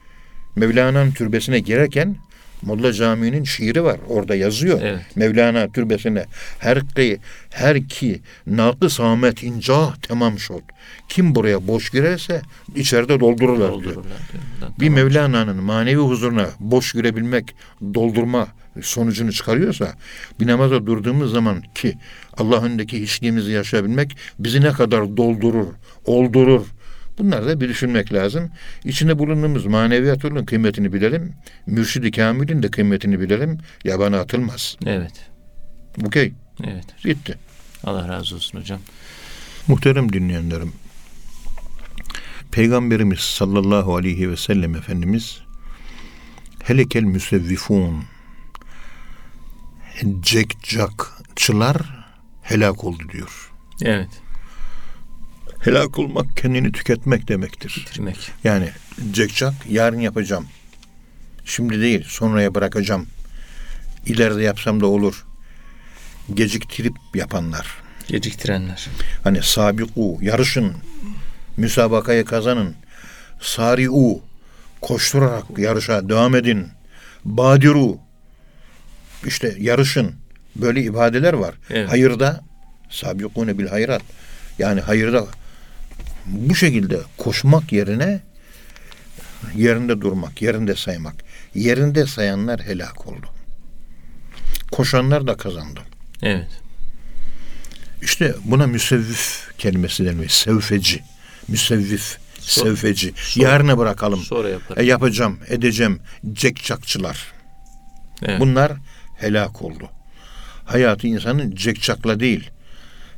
[0.57, 2.16] Mevlana'nın türbesine girerken
[2.62, 3.96] Molla Camii'nin şiiri var.
[4.09, 4.81] Orada yazıyor.
[4.83, 5.16] Evet.
[5.16, 6.25] Mevlana türbesine
[6.59, 7.18] her ki
[7.51, 10.62] her ki nakı samet incah tamam şot.
[11.09, 12.42] Kim buraya boş girerse
[12.75, 13.72] içeride doldururlar diyor.
[13.72, 14.05] Doldururlar.
[14.05, 14.42] diyor.
[14.61, 14.88] Buradan Bir.
[14.88, 17.55] Mevlana'nın manevi huzuruna boş girebilmek,
[17.94, 18.48] doldurma
[18.81, 19.94] sonucunu çıkarıyorsa
[20.40, 21.94] bir namaza durduğumuz zaman ki
[22.37, 25.66] Allah önündeki hiçliğimizi yaşayabilmek bizi ne kadar doldurur,
[26.05, 26.66] oldurur.
[27.18, 28.51] Bunları da bir düşünmek lazım.
[28.85, 31.33] İçinde bulunduğumuz maneviyat yolunun kıymetini bilelim.
[31.66, 33.59] Mürşidi Kamil'in de kıymetini bilelim.
[33.85, 34.77] Yabana atılmaz.
[34.87, 35.31] Evet.
[36.07, 36.33] Okey.
[36.64, 36.85] Evet.
[37.05, 37.38] Bitti.
[37.85, 38.81] Allah razı olsun hocam.
[39.68, 40.72] Muhterem dinleyenlerim.
[42.51, 45.40] Peygamberimiz sallallahu aleyhi ve sellem Efendimiz
[46.62, 48.05] helekel müsevvifun
[50.20, 51.77] cekcakçılar
[52.42, 53.53] helak oldu diyor.
[53.83, 54.09] Evet.
[55.64, 57.87] Helak olmak kendini tüketmek demektir.
[57.87, 58.31] Bitirmek.
[58.44, 58.68] Yani
[59.11, 60.46] cekcak yarın yapacağım.
[61.44, 63.07] Şimdi değil sonraya bırakacağım.
[64.07, 65.25] İleride yapsam da olur.
[66.35, 67.66] geciktirip yapanlar.
[68.09, 68.88] Geciktirenler.
[69.25, 70.72] Hani sabiku, yarışın,
[71.57, 72.75] müsabakayı kazanın.
[73.40, 74.20] Sari'u,
[74.81, 76.68] koşturarak yarışa devam edin.
[77.25, 77.98] Badiru,
[79.27, 80.14] işte yarışın.
[80.57, 81.55] Böyle ibadeler var.
[81.70, 81.90] Evet.
[81.90, 82.44] Hayırda,
[82.90, 84.03] sabikune bil hayrat.
[84.59, 85.27] Yani hayırda
[86.26, 88.20] bu şekilde koşmak yerine
[89.56, 91.14] yerinde durmak, yerinde saymak.
[91.54, 93.26] Yerinde sayanlar helak oldu.
[94.72, 95.80] Koşanlar da kazandı.
[96.22, 96.48] Evet.
[98.02, 100.28] İşte buna müsevvif kelimesi deniyor.
[100.28, 101.02] Sevfeci.
[101.48, 102.18] Müsevvif.
[102.38, 103.12] Sor- sevfeci.
[103.16, 104.20] sor- Yarına bırakalım.
[104.20, 104.87] Sonra E, yaparım.
[104.87, 106.00] yapacağım, edeceğim.
[106.32, 107.32] Cekçakçılar.
[108.22, 108.40] Evet.
[108.40, 108.72] Bunlar
[109.16, 109.90] helak oldu.
[110.64, 112.50] Hayatı insanın cekçakla değil.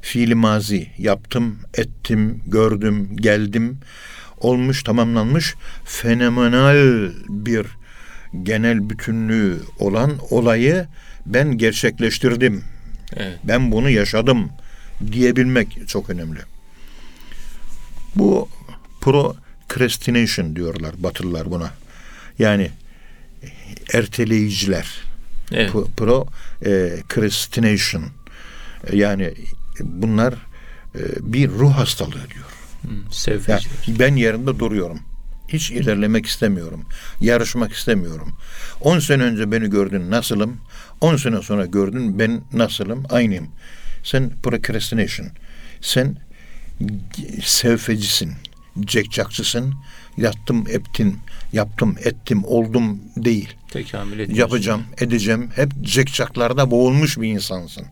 [0.04, 3.78] Fiili mazi yaptım, ettim, gördüm, geldim.
[4.38, 7.66] Olmuş, tamamlanmış fenomenal bir
[8.42, 10.86] genel bütünlüğü olan olayı
[11.26, 12.64] ben gerçekleştirdim.
[13.16, 13.38] Evet.
[13.44, 14.50] Ben bunu yaşadım
[15.12, 16.38] diyebilmek çok önemli.
[18.16, 18.48] Bu
[19.00, 21.70] procrastination diyorlar Batılılar buna.
[22.38, 22.70] Yani
[23.92, 25.02] erteleyiciler.
[25.52, 25.70] Evet.
[25.70, 28.04] Pro- Procrastination.
[28.92, 29.34] Yani
[29.80, 30.34] bunlar
[30.94, 32.44] e, bir ruh hastalığı diyor.
[32.82, 32.88] Hı,
[33.48, 35.00] Yani ben yerinde duruyorum.
[35.48, 36.84] Hiç ilerlemek istemiyorum.
[37.20, 38.32] Yarışmak istemiyorum.
[38.80, 40.56] 10 sene önce beni gördün nasılım?
[41.00, 43.04] 10 sene sonra gördün ben nasılım?
[43.10, 43.48] Aynıyım.
[44.02, 45.28] Sen procrastination.
[45.80, 46.16] Sen
[47.42, 48.32] sevfecisin.
[48.80, 49.74] Cekcakçısın.
[50.16, 51.16] Yattım, ettim,
[51.52, 53.54] yaptım, ettim, oldum değil.
[53.70, 54.34] Tekamül ediyorsun.
[54.34, 55.50] Yapacağım, edeceğim.
[55.56, 57.86] Hep cekcaklarda boğulmuş bir insansın.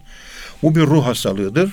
[0.62, 1.72] Bu bir ruh hastalığıdır.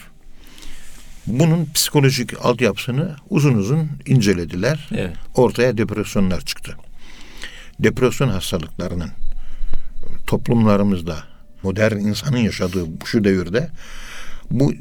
[1.28, 4.89] Bunun psikolojik altyapısını uzun uzun incelediler.
[4.91, 5.15] Evet.
[5.36, 6.75] Ortaya depresyonlar çıktı.
[7.80, 9.10] Depresyon hastalıklarının
[10.28, 11.23] toplumlarımızda
[11.63, 13.69] modern insanın yaşadığı şu devirde
[14.52, 14.73] bu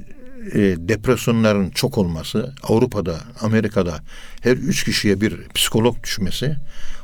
[0.53, 4.01] e, depresyonların çok olması Avrupa'da, Amerika'da
[4.41, 6.57] her üç kişiye bir psikolog düşmesi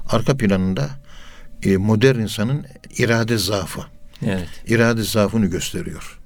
[0.08, 0.90] arka planında
[1.62, 2.66] e, modern insanın
[2.98, 3.80] irade zaafı,
[4.26, 4.48] Evet.
[4.68, 6.18] irade zaafını gösteriyor.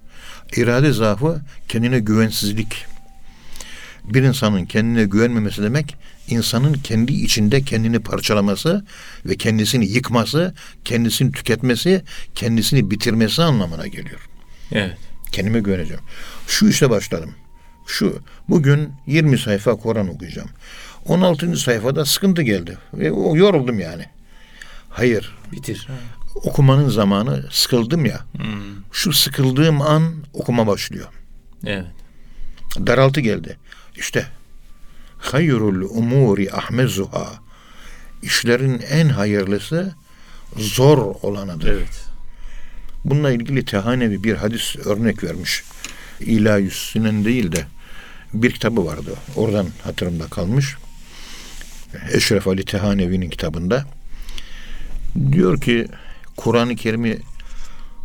[0.57, 2.87] İrade zaafı kendine güvensizlik.
[4.05, 5.97] Bir insanın kendine güvenmemesi demek
[6.29, 8.85] insanın kendi içinde kendini parçalaması
[9.25, 12.03] ve kendisini yıkması, kendisini tüketmesi,
[12.35, 14.29] kendisini bitirmesi anlamına geliyor.
[14.73, 14.97] Evet.
[15.33, 16.03] Kendime güveneceğim.
[16.47, 17.35] Şu işe başladım.
[17.87, 20.49] Şu bugün 20 sayfa Kur'an okuyacağım.
[21.07, 21.57] 16.
[21.57, 22.79] sayfada sıkıntı geldi.
[22.95, 23.07] Ve
[23.39, 24.05] yoruldum yani.
[24.91, 25.35] Hayır.
[25.53, 25.89] Bitir.
[26.42, 28.20] Okumanın zamanı sıkıldım ya.
[28.37, 28.44] Hmm.
[28.92, 31.09] Şu sıkıldığım an okuma başlıyor.
[31.66, 31.87] Evet.
[32.87, 33.57] Daraltı geldi.
[33.96, 34.27] İşte
[35.18, 37.33] hayrul umuri ahmezuha.
[38.22, 39.94] İşlerin en hayırlısı
[40.57, 41.68] zor olanıdır.
[41.68, 42.05] Evet.
[43.05, 45.62] Bununla ilgili Tehanevi bir hadis örnek vermiş.
[46.20, 47.66] İlahiüssünen değil de
[48.35, 49.14] bir kitabı vardı.
[49.37, 50.77] Oradan hatırımda kalmış.
[52.12, 53.85] Eşref Ali Tehanevi'nin kitabında.
[55.33, 55.88] Diyor ki
[56.38, 57.18] Kur'an-ı Kerim'i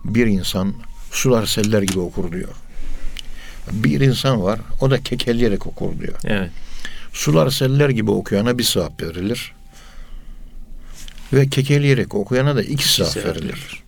[0.03, 0.73] bir insan
[1.11, 2.53] sular seller gibi okur diyor.
[3.71, 6.15] Bir insan var o da kekeleyerek okur diyor.
[6.25, 6.51] Evet.
[7.13, 9.53] Sular seller gibi okuyana bir sevap verilir.
[11.33, 13.83] Ve kekeleyerek okuyana da iki sevap sevap verilir.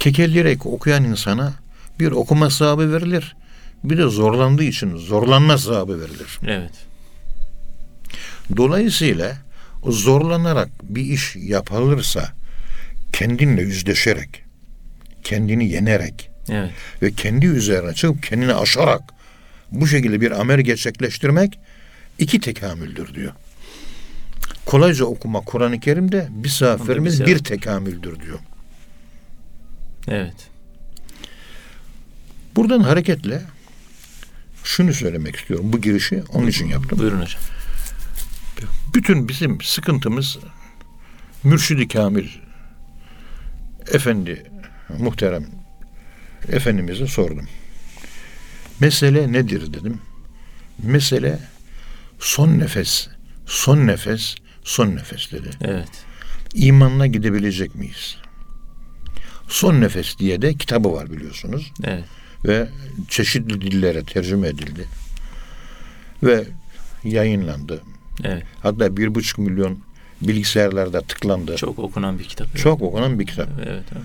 [0.00, 1.52] Kekeleyerek okuyan insana
[2.00, 3.36] bir okuma sevabı verilir.
[3.84, 6.38] Bir de zorlandığı için zorlanma sevabı verilir.
[6.46, 6.72] Evet.
[8.56, 9.36] Dolayısıyla
[9.88, 12.32] zorlanarak bir iş yapılırsa
[13.14, 14.44] kendinle yüzleşerek,
[15.22, 16.70] kendini yenerek Evet.
[17.02, 19.02] ve kendi üzerine çıkıp kendini aşarak
[19.70, 21.58] bu şekilde bir amel gerçekleştirmek
[22.18, 23.32] iki tekamüldür diyor.
[24.66, 28.38] Kolayca okuma Kur'an-ı Kerim'de bir Onda bir bir tekamüldür diyor.
[30.08, 30.50] Evet.
[32.56, 33.42] Buradan hareketle
[34.64, 35.72] şunu söylemek istiyorum.
[35.72, 36.98] Bu girişi onun için yaptım.
[36.98, 37.42] Buyurun hocam.
[38.94, 40.38] Bütün bizim sıkıntımız
[41.44, 42.28] Mürşidi Kamil
[43.92, 44.42] Efendi
[44.98, 45.46] muhterem
[46.52, 47.48] Efendimiz'e sordum.
[48.80, 49.98] Mesele nedir dedim.
[50.82, 51.38] Mesele
[52.18, 53.08] son nefes,
[53.46, 54.34] son nefes,
[54.64, 55.50] son nefes dedi.
[55.60, 55.88] Evet.
[56.54, 58.16] İmanla gidebilecek miyiz?
[59.48, 62.04] Son nefes diye de kitabı var biliyorsunuz Evet.
[62.44, 62.68] ve
[63.08, 64.88] çeşitli dillere tercüme edildi
[66.22, 66.44] ve
[67.04, 67.82] yayınlandı.
[68.24, 68.44] Evet.
[68.62, 69.78] Hatta bir buçuk milyon
[70.20, 71.56] bilgisayarlarda tıklandı.
[71.56, 72.66] Çok, Çok okunan bir kitap.
[72.66, 73.48] okunan bir kitap.
[73.58, 73.84] Evet.
[73.92, 74.04] evet.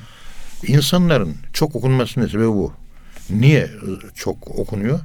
[0.70, 2.74] İnsanların çok okunmasının sebebi bu.
[3.30, 3.72] Niye
[4.16, 5.00] çok okunuyor?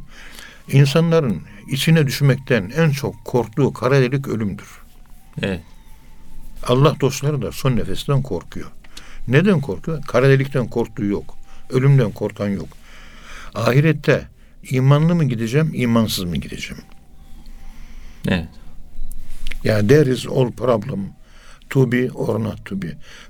[0.73, 4.69] İnsanların içine düşmekten en çok korktuğu kara delik ölümdür.
[5.43, 5.61] Evet.
[6.67, 8.71] Allah dostları da son nefesten korkuyor.
[9.29, 10.03] Neden korkuyor?
[10.03, 11.35] Kara delikten korktuğu yok.
[11.71, 12.69] Ölümden korkan yok.
[13.55, 14.29] Ahirette
[14.71, 16.83] imanlı mı gideceğim, imansız mı gideceğim?
[18.29, 18.49] Evet.
[19.65, 21.01] Yani there is all problem
[21.71, 22.87] to be or not to be.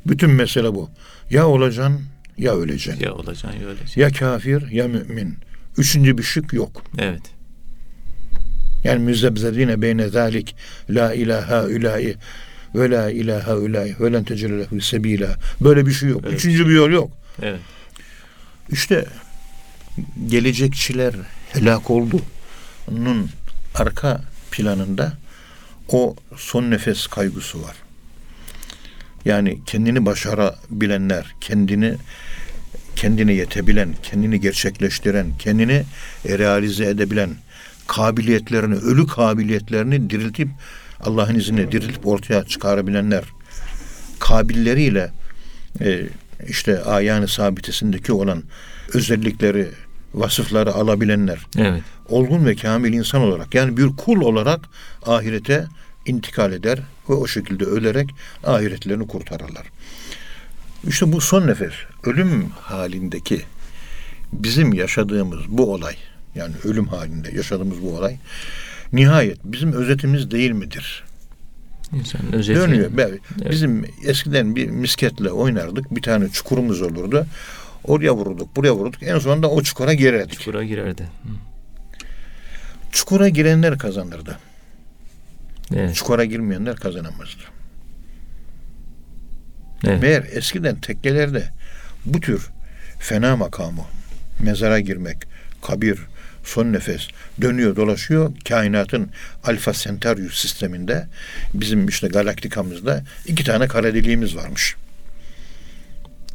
[0.07, 0.91] Bütün mesele bu.
[1.30, 2.01] Ya olacaksın
[2.39, 3.05] ya öleceksin.
[3.05, 4.01] Ya olacaksın ya öleceksin.
[4.01, 5.37] Ya kafir ya mümin.
[5.78, 6.82] Üçüncü bir şık yok.
[6.99, 7.22] Evet.
[8.85, 10.57] Yani müzzebzedine beyne zalik
[10.91, 12.16] la ilaha ülai
[12.74, 15.37] ve la ilaha ülai ve len tecelle sebila.
[15.61, 16.20] Böyle bir şey yok.
[16.24, 16.35] Evet.
[16.35, 17.11] Üçüncü bir yol yok.
[17.43, 17.61] Evet.
[18.70, 19.05] İşte
[20.26, 21.14] gelecekçiler
[21.53, 22.20] helak oldu.
[22.91, 23.28] Onun
[23.74, 24.20] arka
[24.51, 25.12] planında
[25.89, 27.76] o son nefes kaygısı var.
[29.24, 31.97] Yani kendini başarabilenler, kendini
[32.97, 35.85] kendine yetebilen, kendini gerçekleştiren, kendini
[36.24, 37.30] realize edebilen
[37.87, 40.49] kabiliyetlerini, ölü kabiliyetlerini diriltip
[41.01, 43.24] Allah'ın izniyle diriltip ortaya çıkarabilenler
[44.20, 45.11] kabilleriyle
[45.80, 46.03] e,
[46.49, 48.43] işte ayanı sabitesindeki olan
[48.95, 49.68] özellikleri,
[50.15, 51.83] vasıfları alabilenler Evet.
[52.09, 54.61] olgun ve kamil insan olarak yani bir kul olarak
[55.07, 55.67] ahirete
[56.07, 58.11] intikal eder ve o şekilde ölerek
[58.45, 59.67] ahiretlerini kurtarırlar.
[60.89, 61.73] İşte bu son nefes,
[62.05, 63.43] ölüm halindeki
[64.33, 65.97] bizim yaşadığımız bu olay,
[66.35, 68.17] yani ölüm halinde yaşadığımız bu olay,
[68.93, 71.05] nihayet bizim özetimiz değil midir?
[71.93, 72.61] İnsanın özeti.
[72.61, 72.91] Dönüyor.
[72.99, 73.21] Evet.
[73.51, 75.95] Bizim eskiden bir misketle oynardık.
[75.95, 77.27] Bir tane çukurumuz olurdu.
[77.85, 79.03] Oraya vururduk, buraya vururduk.
[79.03, 80.39] En sonunda o çukura girerdik.
[80.39, 81.03] Çukura girerdi.
[81.03, 81.28] Hı.
[82.93, 84.39] Çukura girenler kazanırdı.
[85.74, 85.95] Evet.
[85.95, 87.43] Çukura girmeyenler kazanamazdı.
[89.87, 90.03] Evet.
[90.03, 91.51] Meğer eskiden tekkelerde
[92.07, 92.51] bu tür
[92.99, 93.85] fena makamı,
[94.41, 95.16] mezara girmek,
[95.62, 95.99] kabir,
[96.45, 97.09] son nefes
[97.41, 98.32] dönüyor dolaşıyor.
[98.49, 99.11] Kainatın
[99.45, 101.07] Alfa Centaurus sisteminde
[101.55, 104.76] bizim işte galaktikamızda iki tane kara deliğimiz varmış.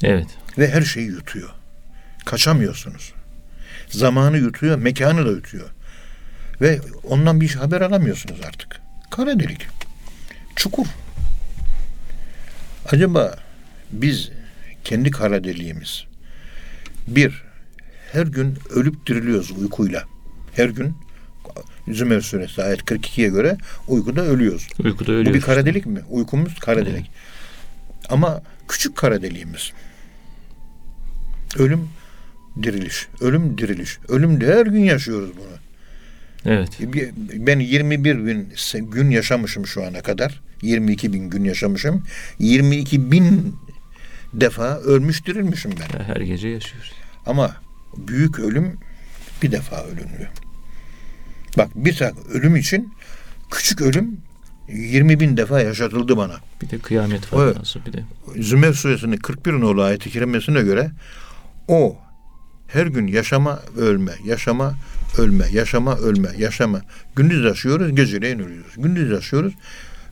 [0.04, 0.28] Evet.
[0.58, 1.50] Ve her şeyi yutuyor.
[2.26, 3.14] Kaçamıyorsunuz.
[3.90, 5.70] Zamanı yutuyor, mekanı da yutuyor.
[6.62, 8.82] Ve ondan bir haber alamıyorsunuz artık.
[9.12, 9.68] Kara delik.
[10.56, 10.86] Çukur.
[12.92, 13.38] Acaba
[13.92, 14.30] biz
[14.84, 16.04] kendi kara deliğimiz
[17.08, 17.44] bir
[18.12, 20.04] her gün ölüp diriliyoruz uykuyla.
[20.56, 20.98] Her gün
[21.88, 24.68] Zümer suresi ayet 42'ye göre uykuda ölüyoruz.
[24.84, 25.34] Uykuda Bu ölüyoruz.
[25.34, 26.02] bir kara delik mi?
[26.10, 27.12] Uykumuz kara delik.
[28.10, 29.72] Ama küçük kara deliğimiz.
[31.58, 31.90] Ölüm
[32.64, 33.98] diriliş, ölüm diriliş.
[34.08, 35.58] Ölüm de her gün yaşıyoruz bunu.
[36.46, 36.70] Evet.
[36.80, 37.10] Bir-
[37.48, 40.42] Ben 21 bin se- gün yaşamışım şu ana kadar.
[40.62, 42.04] 22 bin gün yaşamışım.
[42.40, 43.56] 22 bin
[44.34, 46.04] defa ölmüş dirilmişim ben.
[46.04, 46.92] Her gece yaşıyoruz.
[47.26, 47.56] Ama
[47.98, 48.78] büyük ölüm
[49.44, 50.30] bir defa ölünüyor.
[51.58, 52.94] Bak bir tak ölüm için
[53.52, 54.18] küçük ölüm
[54.70, 56.36] 20 bin defa yaşatıldı bana.
[56.62, 57.58] Bir de kıyamet var Evet.
[57.58, 58.04] nasıl bir de.
[58.38, 60.92] Zümer suresinin 41 nolu ayeti kerimesine göre
[61.70, 61.98] o
[62.68, 64.76] her gün yaşama ölme, yaşama
[65.18, 66.82] ölme, yaşama ölme, yaşama.
[67.16, 68.74] Gündüz yaşıyoruz, geceleyin ölüyoruz.
[68.78, 69.54] Gündüz yaşıyoruz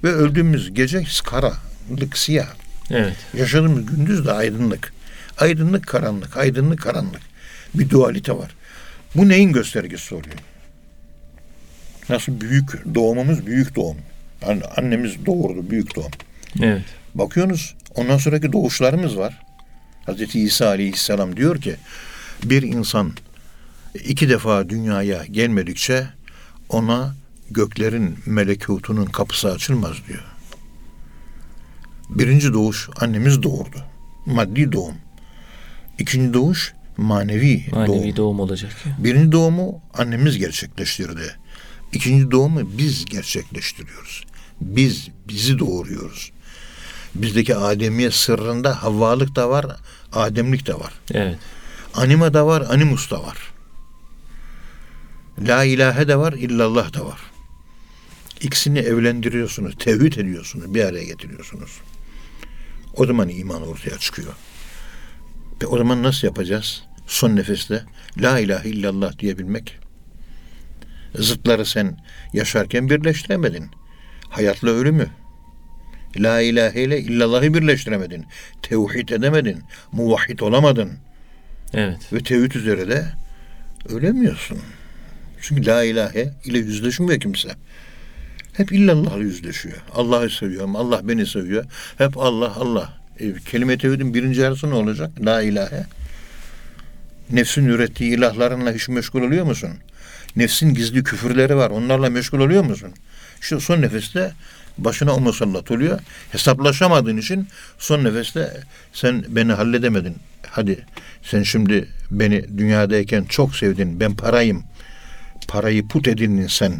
[0.04, 2.48] ve öldüğümüz gece karanlık, siyah.
[2.90, 3.16] Evet.
[3.34, 4.94] Yaşadığımız gündüz de aydınlık.
[5.38, 7.22] Aydınlık, karanlık, aydınlık, karanlık.
[7.74, 8.52] Bir dualite var.
[9.16, 10.36] Bu neyin göstergesi oluyor?
[12.10, 13.98] Nasıl büyük, doğumumuz büyük doğum.
[14.48, 16.12] Yani annemiz doğurdu, büyük doğum.
[16.62, 16.86] Evet.
[17.16, 19.47] Bakıyorsunuz ondan sonraki doğuşlarımız var.
[20.08, 21.76] Hazreti İsa Aleyhisselam diyor ki
[22.44, 23.12] bir insan
[24.06, 26.08] iki defa dünyaya gelmedikçe
[26.70, 27.16] ona
[27.52, 30.24] göklerin melekutunun kapısı açılmaz diyor.
[32.10, 33.84] Birinci doğuş annemiz doğurdu.
[34.26, 34.96] Maddi doğum.
[36.00, 38.16] İkinci doğuş manevi, Manevi doğum.
[38.16, 38.98] doğum olacak ya.
[39.04, 41.36] Birinci doğumu annemiz gerçekleştirdi.
[41.94, 44.24] İkinci doğumu biz gerçekleştiriyoruz.
[44.62, 46.32] Biz bizi doğuruyoruz.
[47.16, 49.66] Bizdeki Ademiyet sırrında Havvalık da var,
[50.18, 50.94] Ademlik de var.
[51.14, 51.38] Evet.
[51.94, 53.38] Anima da var, animus da var.
[55.40, 57.20] La ilahe de var, illallah da var.
[58.42, 61.72] İkisini evlendiriyorsunuz, tevhid ediyorsunuz, bir araya getiriyorsunuz.
[62.94, 64.34] O zaman iman ortaya çıkıyor.
[65.62, 66.84] Ve o zaman nasıl yapacağız?
[67.08, 67.84] Son nefeste
[68.18, 69.80] La ilahe illallah diyebilmek.
[71.16, 71.98] Zıtları sen
[72.34, 73.70] yaşarken birleştiremedin.
[74.30, 75.10] Hayatla ölümü.
[76.18, 78.26] La ilahe ile illallahı birleştiremedin.
[78.62, 79.64] Tevhid edemedin.
[79.92, 80.92] Muvahhid olamadın
[81.74, 82.14] Evet.
[82.14, 83.06] ve tevhid üzere de
[83.90, 84.60] ölemiyorsun.
[85.42, 87.50] Çünkü la ilahe ile yüzleşmiyor kimse.
[88.54, 89.78] Hep illallah'la yüzleşiyor.
[89.96, 91.66] Allah'ı seviyorum, Allah beni seviyor.
[91.98, 92.94] Hep Allah, Allah.
[93.20, 95.12] E, kelime tevhidin birinci yarısı ne olacak?
[95.26, 95.86] La ilahe.
[97.32, 99.70] Nefsin ürettiği ilahlarınla hiç meşgul oluyor musun?
[100.36, 101.70] Nefsin gizli küfürleri var.
[101.70, 102.92] Onlarla meşgul oluyor musun?
[103.42, 104.32] İşte son nefeste
[104.78, 106.00] başına o musallat oluyor.
[106.32, 107.48] Hesaplaşamadığın için
[107.78, 108.64] son nefeste
[108.94, 110.16] sen beni halledemedin.
[110.50, 110.86] hadi
[111.24, 114.00] sen şimdi beni dünyadayken çok sevdin.
[114.00, 114.64] Ben parayım.
[115.48, 116.74] Parayı put edindin sen.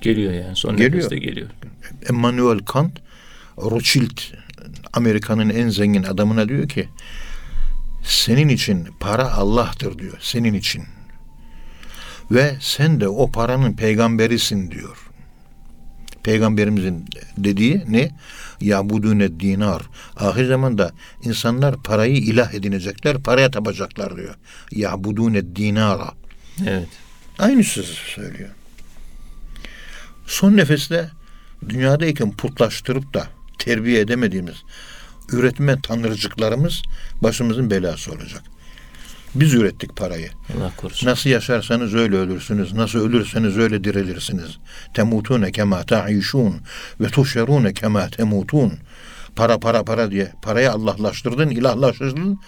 [0.00, 0.56] Geliyor yani.
[0.56, 0.92] Son Geliyor.
[0.92, 1.48] nefeste geliyor.
[2.08, 2.92] Emmanuel Kant
[3.58, 4.18] Rothschild
[4.92, 6.88] Amerika'nın en zengin adamına diyor ki
[8.04, 10.18] senin için para Allah'tır diyor.
[10.20, 10.82] Senin için.
[12.30, 15.09] Ve sen de o paranın peygamberisin diyor.
[16.22, 17.04] Peygamberimizin
[17.36, 18.10] dediği ne?
[18.60, 19.82] Yabudune dinar.
[20.16, 20.92] Ahir zamanda
[21.22, 24.34] insanlar parayı ilah edinecekler, paraya tapacaklar diyor.
[24.72, 26.14] Yabudune dinara.
[26.66, 26.88] Evet.
[27.38, 28.50] Aynı sözü söylüyor.
[30.26, 31.10] Son nefeste
[31.68, 34.56] dünyadayken putlaştırıp da terbiye edemediğimiz
[35.32, 36.82] üretme tanrıcıklarımız
[37.22, 38.42] başımızın belası olacak.
[39.34, 40.28] Biz ürettik parayı.
[40.56, 41.06] Allah korusun.
[41.06, 42.72] Nasıl yaşarsanız öyle ölürsünüz.
[42.72, 44.58] Nasıl ölürseniz öyle dirilirsiniz.
[44.94, 46.60] Temutune kema ta'işun
[47.00, 48.72] ve tuşerune kema temutun.
[49.36, 52.38] Para para para diye parayı Allah'laştırdın, ilahlaştırdın.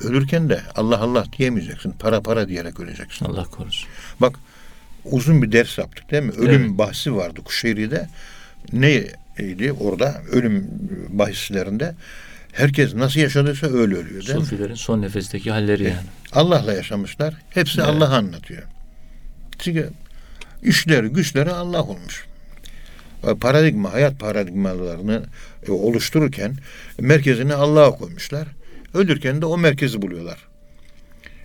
[0.00, 1.94] Ölürken de Allah Allah diyemeyeceksin.
[1.98, 3.24] Para para diyerek öleceksin.
[3.24, 3.88] Allah korusun.
[4.20, 4.38] Bak
[5.04, 6.32] uzun bir ders yaptık değil mi?
[6.32, 6.78] Ölüm Evet.
[6.78, 8.08] bahsi vardı Kuşehir'de.
[8.72, 10.22] Neydi orada?
[10.32, 10.68] Ölüm
[11.08, 11.94] bahislerinde.
[12.52, 14.44] Herkes nasıl yaşadıysa öyle ölüyor değil mi?
[14.44, 15.96] Sufilerin son nefesteki halleri yani.
[16.32, 17.34] Allah'la yaşamışlar.
[17.50, 17.90] Hepsi Evet.
[17.90, 18.62] Allah'ı anlatıyor.
[19.58, 19.90] Çünkü
[20.62, 22.26] işleri, güçleri Allah olmuş.
[23.28, 25.22] E, Paradigma, hayat paradigmalarını
[25.68, 26.56] e, oluştururken
[26.98, 28.48] merkezini Allah'a koymuşlar.
[28.94, 30.38] Ölürken de o merkezi buluyorlar.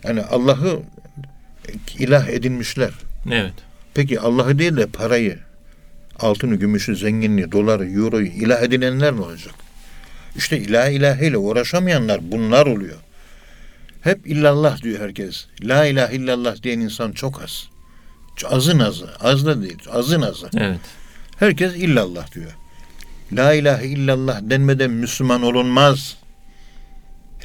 [0.03, 0.79] Yani Allah'ı
[1.99, 2.91] ilah edinmişler.
[3.31, 3.53] Evet.
[3.93, 5.39] Peki Allah'ı değil de parayı,
[6.19, 9.66] altını, gümüşü, zenginliği, doları, euroyu ilah edinenler ne olacak?
[10.37, 12.97] İşte ilah ilahiyle uğraşamayanlar bunlar oluyor.
[14.01, 15.45] Hep illallah diyor herkes.
[15.61, 17.67] La ilahe illallah diyen insan çok az.
[18.45, 19.09] Azın azı.
[19.19, 19.77] Az da değil.
[19.91, 20.49] Azın azı.
[20.57, 20.79] Evet.
[21.39, 22.51] Herkes illallah diyor.
[23.33, 26.17] La ilahe illallah denmeden Müslüman olunmaz.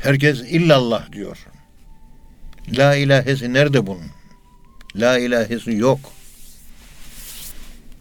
[0.02, 1.38] Herkes illallah diyor.
[2.68, 4.10] La ilahesi nerede bunun?
[4.96, 6.00] La ilahesi yok.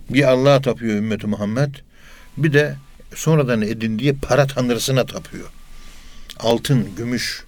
[0.10, 1.76] Bir Allah'a tapıyor ümmeti Muhammed.
[2.38, 2.76] Bir de
[3.16, 5.48] sonradan edindiği para tanrısına tapıyor.
[6.40, 7.44] Altın, gümüş,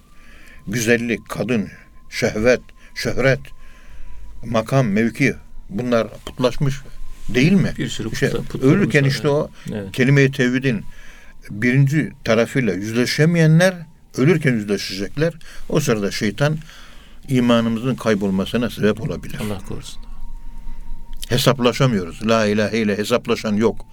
[0.66, 1.68] güzellik, kadın,
[2.10, 2.60] şehvet,
[2.94, 3.40] şöhret,
[4.44, 5.34] makam, mevki
[5.68, 6.74] bunlar putlaşmış
[7.28, 7.72] değil mi?
[7.78, 9.92] Bir sürü İşte ölürken işte o Evet.
[9.92, 10.84] kelime-i tevhidin
[11.50, 13.74] birinci tarafıyla yüzleşemeyenler
[14.16, 15.34] ölürken yüzleşecekler.
[15.68, 16.58] O sırada şeytan
[17.28, 19.38] imanımızın kaybolmasına sebep olabilir.
[19.40, 20.02] Allah korusun.
[21.28, 22.28] Hesaplaşamıyoruz.
[22.28, 23.86] La ilahe ile hesaplaşan yok.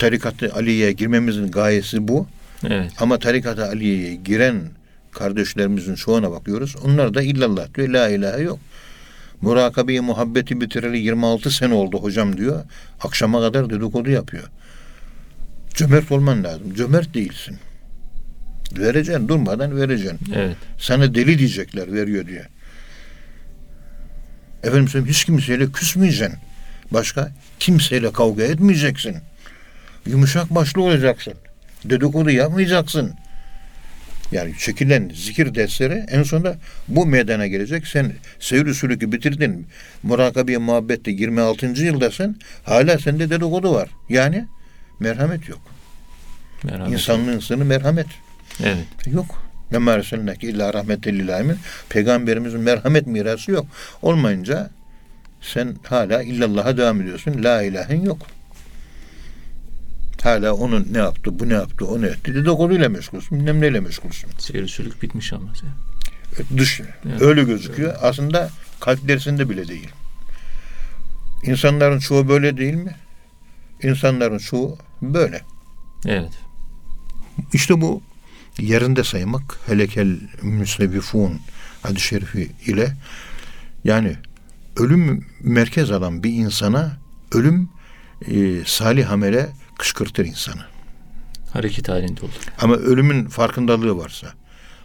[0.00, 2.26] Tarikat-ı Aliye'ye girmemizin gayesi bu.
[2.66, 2.92] Evet.
[2.98, 4.62] Ama tarikat-ı Aliye'ye giren
[5.12, 6.76] kardeşlerimizin çoğuna bakıyoruz.
[6.84, 7.88] Onlar da illallah diyor.
[7.88, 8.58] La ilahe yok.
[9.40, 12.64] Murakabeyi muhabbeti bitireli 26 sene oldu hocam diyor.
[13.00, 14.44] Akşama kadar dedikodu yapıyor.
[15.74, 16.74] Cömert olman lazım.
[16.74, 17.58] Cömert değilsin.
[18.78, 19.28] Vereceksin.
[19.28, 20.18] Durmadan vereceksin.
[20.34, 20.56] Evet.
[20.78, 22.46] Sana deli diyecekler veriyor diye.
[24.62, 26.38] Efendim söyleyeyim hiç kimseyle küsmeyeceksin.
[26.90, 29.16] Başka kimseyle kavga etmeyeceksin.
[30.06, 31.34] Yumuşak başlı olacaksın.
[31.84, 33.14] Dedikodu yapmayacaksın.
[34.32, 37.86] Yani çekilen zikir dersleri en sonunda bu meydana gelecek.
[37.86, 39.66] Sen seyir sülükü bitirdin.
[40.02, 41.66] Murakabeye muhabbette 26.
[41.66, 42.38] yıldasın.
[42.64, 43.88] Hala sende dedikodu var.
[44.08, 44.44] Yani
[45.00, 45.60] merhamet yok.
[46.62, 46.92] Merhamet.
[46.92, 48.06] İnsanlığın sınırı merhamet.
[48.64, 48.86] Evet.
[49.06, 49.42] Yok.
[49.72, 51.56] Ne merselnek illa rahmetel lil alemin.
[51.88, 53.66] Peygamberimizin merhamet mirası yok.
[54.02, 54.70] Olmayınca
[55.40, 57.44] sen hala illallah'a devam ediyorsun.
[57.44, 58.26] La ilahen yok.
[60.22, 62.34] Hala onun ne yaptı, bu ne yaptı, o ne etti.
[62.34, 64.30] Dedikoduyla meşgulsün, bilmem neyle meşgulsün.
[64.38, 65.52] Seyir sülük bitmiş ama.
[66.56, 67.22] Dış, Evet.
[67.22, 67.94] öyle gözüküyor.
[68.02, 68.50] Aslında
[68.80, 69.88] kalp dersinde bile değil.
[71.42, 72.94] İnsanların çoğu böyle değil mi?
[73.82, 75.40] İnsanların çoğu böyle.
[76.06, 76.32] Evet.
[77.52, 78.02] İşte bu
[78.58, 81.40] yerinde saymak helekel müsnebifun
[81.82, 82.96] hadis-i şerifi ile
[83.84, 84.16] yani
[84.76, 86.96] ölüm merkez alan bir insana
[87.32, 87.68] ölüm
[88.26, 89.48] e, salih amele
[89.80, 90.62] kışkırtır insanı.
[91.52, 92.32] Hareket halinde olur.
[92.60, 94.26] Ama ölümün farkındalığı varsa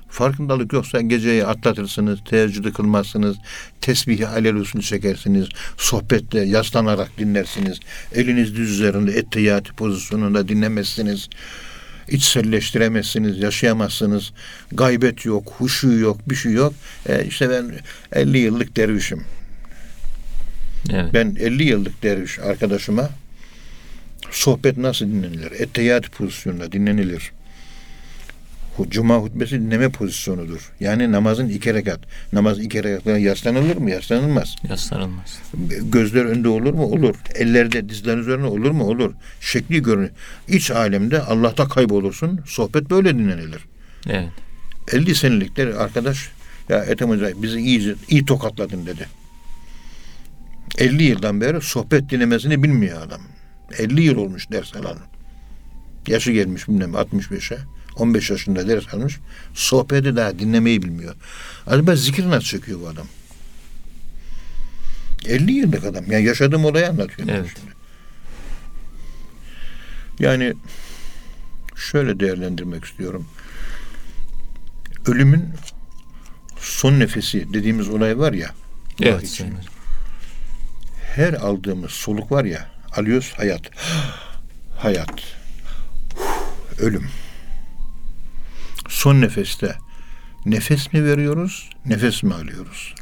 [0.10, 3.38] farkındalık yoksa geceyi atlatırsınız, teheccüdü kılmazsınız,
[3.82, 7.80] tesbihi alel usul çekersiniz, sohbette yaslanarak dinlersiniz,
[8.14, 11.30] eliniz düz üzerinde ettehiyatı pozisyonunda dinlemezsiniz,
[12.08, 14.34] içselleştiremezsiniz, yaşayamazsınız,
[14.72, 16.74] gaybet yok, huşu yok, bir şey yok.
[17.10, 17.72] E işte ben
[18.12, 19.24] 50 yıllık dervişim.
[20.94, 21.14] Evet.
[21.14, 23.10] Ben 50 yıllık derviş arkadaşıma
[24.36, 25.52] sohbet nasıl dinlenilir?
[25.52, 27.32] Ettehiyat pozisyonunda dinlenilir.
[28.90, 30.72] Cuma hutbesi dinleme pozisyonudur.
[30.80, 32.00] Yani namazın iki rekat.
[32.34, 33.92] Namaz iki rekatına yaslanılır mı?
[33.92, 34.56] Yaslanılmaz.
[34.70, 35.40] Yaslanılmaz.
[35.82, 36.84] Gözler önde olur mu?
[36.84, 37.16] Olur.
[37.36, 38.84] Ellerde dizlerin üzerine olur mu?
[38.84, 39.14] Olur.
[39.42, 40.12] Şekli görünür.
[40.48, 42.40] İç alemde Allah'ta kaybolursun.
[42.46, 43.62] Sohbet böyle dinlenilir.
[44.10, 44.30] Evet.
[44.92, 46.30] 50 senelikler arkadaş
[46.70, 49.08] ya Ethem Hoca bizi iyice iyi tokatladın dedi.
[50.78, 53.22] 50 yıldan beri sohbet dinlemesini bilmiyor adam.
[53.78, 54.98] 50 yıl olmuş ders alan.
[56.08, 57.58] Yaşı gelmiş bilmem 65'e.
[57.96, 59.20] 15 yaşında ders almış.
[59.54, 61.16] Sohbeti daha dinlemeyi bilmiyor.
[61.68, 63.08] Acaba zikir nasıl çekiyor bu adam?
[65.26, 66.12] 50 yıllık adam.
[66.12, 67.36] Yani yaşadığım olayı anlatıyorum.
[67.38, 67.52] Evet.
[67.56, 67.76] şimdi.
[70.20, 70.54] Yani
[71.76, 73.28] şöyle değerlendirmek istiyorum.
[75.08, 75.46] Ölümün
[76.60, 78.52] son nefesi dediğimiz olay var ya.
[79.02, 79.44] Evet.
[81.16, 82.75] Her aldığımız soluk var ya.
[82.96, 83.62] Alıyoruz hayat.
[84.78, 85.24] hayat.
[86.80, 87.10] Ölüm.
[88.90, 89.76] Son nefeste
[90.46, 92.96] nefes mi veriyoruz, nefes mi alıyoruz?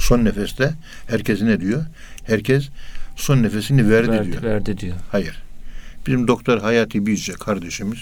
[0.00, 0.74] Son nefeste
[1.06, 1.84] herkes ne diyor?
[2.24, 2.68] Herkes
[3.16, 4.24] son nefesini verdi, diyor.
[4.24, 4.96] Verdi, verdi diyor.
[5.10, 5.42] Hayır.
[6.06, 7.98] Bizim doktor Hayati Bizce kardeşimiz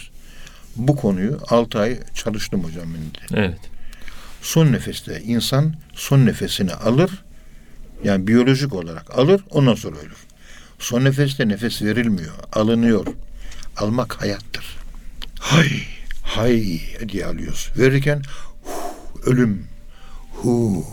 [0.77, 3.41] bu konuyu 6 ay çalıştım hocam ben de.
[3.41, 3.61] Evet.
[4.43, 7.24] Son nefeste insan son nefesini alır.
[8.05, 10.27] Yani biyolojik olarak alır ondan sonra ölür.
[10.79, 12.33] Son nefeste nefes verilmiyor.
[12.53, 13.07] Alınıyor.
[13.77, 14.77] Almak hayattır.
[15.41, 15.69] Hay
[16.23, 17.71] hay diye alıyoruz.
[17.79, 18.23] Verirken
[18.63, 19.67] hu, ölüm.
[20.35, 20.87] Hu.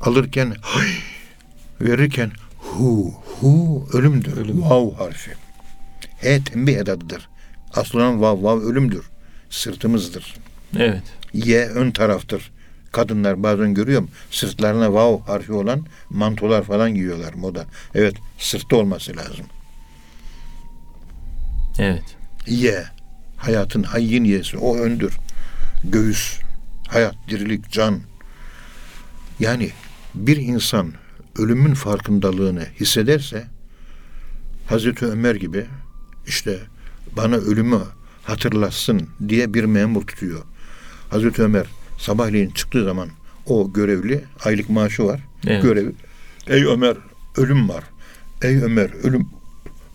[0.00, 0.88] Alırken hay.
[1.80, 3.14] Verirken hu.
[3.40, 4.36] Hu ölümdür.
[4.36, 4.62] Ölüm.
[4.62, 5.30] Vav harfi.
[6.16, 7.28] He tembih edadıdır.
[7.74, 9.04] Aslında vav vav ölümdür.
[9.50, 10.34] Sırtımızdır.
[10.76, 11.02] Evet.
[11.34, 12.50] Y ön taraftır.
[12.98, 17.64] Kadınlar bazen görüyorum sırtlarına vav harfi olan mantolar falan giyiyorlar moda.
[17.94, 19.46] Evet sırtta olması lazım.
[21.78, 22.16] Evet.
[22.46, 22.84] Y
[23.36, 25.18] hayatın hayyin yesi o öndür.
[25.84, 26.40] Göğüs,
[26.88, 28.00] hayat, dirilik, can.
[29.40, 29.70] Yani
[30.14, 30.92] bir insan
[31.38, 33.46] ölümün farkındalığını hissederse
[34.68, 35.66] Hazreti Ömer gibi
[36.26, 36.58] işte
[37.16, 37.80] bana ölümü
[38.24, 40.42] hatırlatsın diye bir memur tutuyor.
[41.10, 41.66] Hazreti Ömer
[41.98, 43.08] sabahleyin çıktığı zaman
[43.46, 45.20] o görevli aylık maaşı var.
[45.46, 45.62] Evet.
[45.62, 45.92] Görevi.
[46.46, 46.96] Ey Ömer
[47.36, 47.84] ölüm var.
[48.42, 49.28] Ey Ömer ölüm.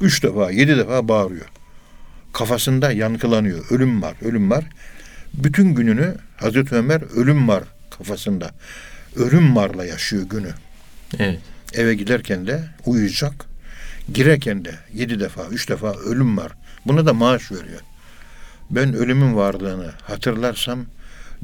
[0.01, 1.45] Üç defa yedi defa bağırıyor.
[2.33, 3.65] Kafasında yankılanıyor.
[3.69, 4.65] Ölüm var, ölüm var.
[5.33, 7.63] Bütün gününü Hazreti Ömer ölüm var
[7.97, 8.51] kafasında.
[9.15, 10.51] Ölüm varla yaşıyor günü.
[11.19, 11.39] Evet.
[11.73, 13.45] Eve giderken de uyuyacak.
[14.13, 16.51] Girerken de yedi defa, üç defa ölüm var.
[16.85, 17.79] Buna da maaş veriyor.
[18.69, 20.85] Ben ölümün varlığını hatırlarsam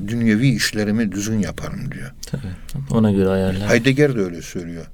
[0.08, 2.12] dünyevi işlerimi düzgün yaparım diyor.
[2.26, 2.42] Tabii.
[2.92, 3.70] Ona göre ayarlar.
[3.70, 4.86] Heidegger de öyle söylüyor.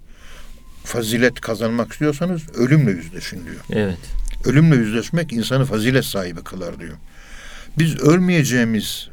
[0.83, 3.61] Fazilet kazanmak istiyorsanız ölümle yüzleşin diyor.
[3.69, 3.97] Evet.
[4.45, 6.97] Ölümle yüzleşmek insanı fazilet sahibi kılar diyor.
[7.77, 9.09] Biz ölmeyeceğimiz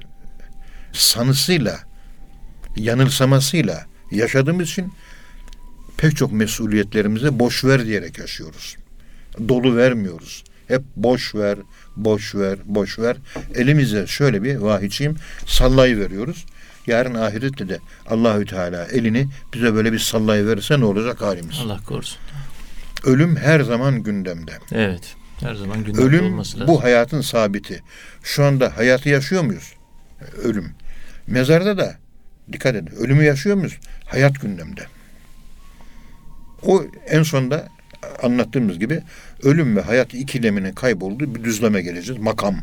[0.93, 1.81] sanısıyla,
[2.77, 4.93] yanılsamasıyla yaşadığımız için
[5.97, 8.77] pek çok mesuliyetlerimize boş ver diyerek yaşıyoruz.
[9.49, 10.45] Dolu vermiyoruz.
[10.69, 11.59] Hep boş ver,
[11.97, 13.17] boş ver, boş ver.
[13.55, 15.17] Elimize şöyle bir vahiyçiyim
[15.47, 16.47] sallayı veriyoruz.
[16.87, 21.61] Yarın ahirette de Allahü Teala elini bize böyle bir sallayı verirse ne olacak halimiz?
[21.65, 22.19] Allah korusun.
[23.05, 24.53] Ölüm her zaman gündemde.
[24.73, 25.15] Evet.
[25.41, 26.75] Her zaman gündemde Ölüm olması lazım.
[26.75, 27.83] bu hayatın sabiti.
[28.23, 29.73] Şu anda hayatı yaşıyor muyuz?
[30.43, 30.73] Ölüm.
[31.27, 31.97] Mezarda da
[32.53, 32.95] dikkat edin.
[32.97, 33.79] Ölümü yaşıyor muyuz?
[34.07, 34.87] Hayat gündemde.
[36.63, 37.69] O en sonunda
[38.23, 39.03] anlattığımız gibi
[39.43, 42.21] ölüm ve hayat ikileminin kaybolduğu bir düzleme geleceğiz.
[42.21, 42.57] Makam.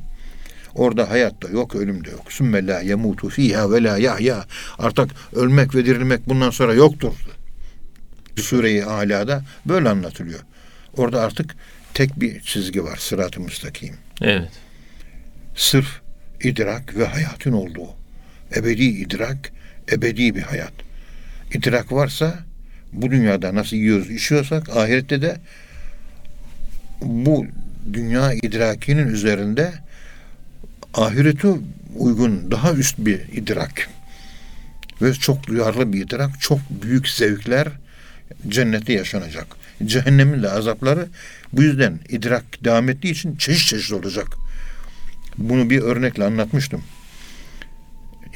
[0.75, 2.33] Orada hayat da yok, ölüm de yok.
[2.33, 4.45] Sümme la yemutu fiha ve la yahya.
[4.79, 7.13] Artık ölmek ve dirilmek bundan sonra yoktur.
[8.35, 10.39] Sure-i Ala'da böyle anlatılıyor.
[10.97, 11.55] Orada artık
[11.93, 12.97] tek bir çizgi var.
[12.97, 13.95] Sırat-ı müstakim.
[14.21, 14.51] Evet.
[15.55, 16.01] Sırf
[16.43, 17.89] idrak ve hayatın olduğu.
[18.55, 19.51] Ebedi idrak,
[19.91, 20.73] ebedi bir hayat.
[21.53, 22.39] İdrak varsa
[22.93, 25.37] bu dünyada nasıl yiyoruz, içiyorsak ahirette de
[27.01, 27.45] bu
[27.93, 29.73] dünya idrakinin üzerinde
[30.93, 31.47] ahirete
[31.95, 33.89] uygun daha üst bir idrak
[35.01, 37.67] ve çok duyarlı bir idrak, çok büyük zevkler
[38.47, 39.47] cennette yaşanacak.
[39.85, 41.07] Cehennemin de azapları
[41.53, 44.27] bu yüzden idrak devam ettiği için çeşit çeşit olacak.
[45.37, 46.83] Bunu bir örnekle anlatmıştım.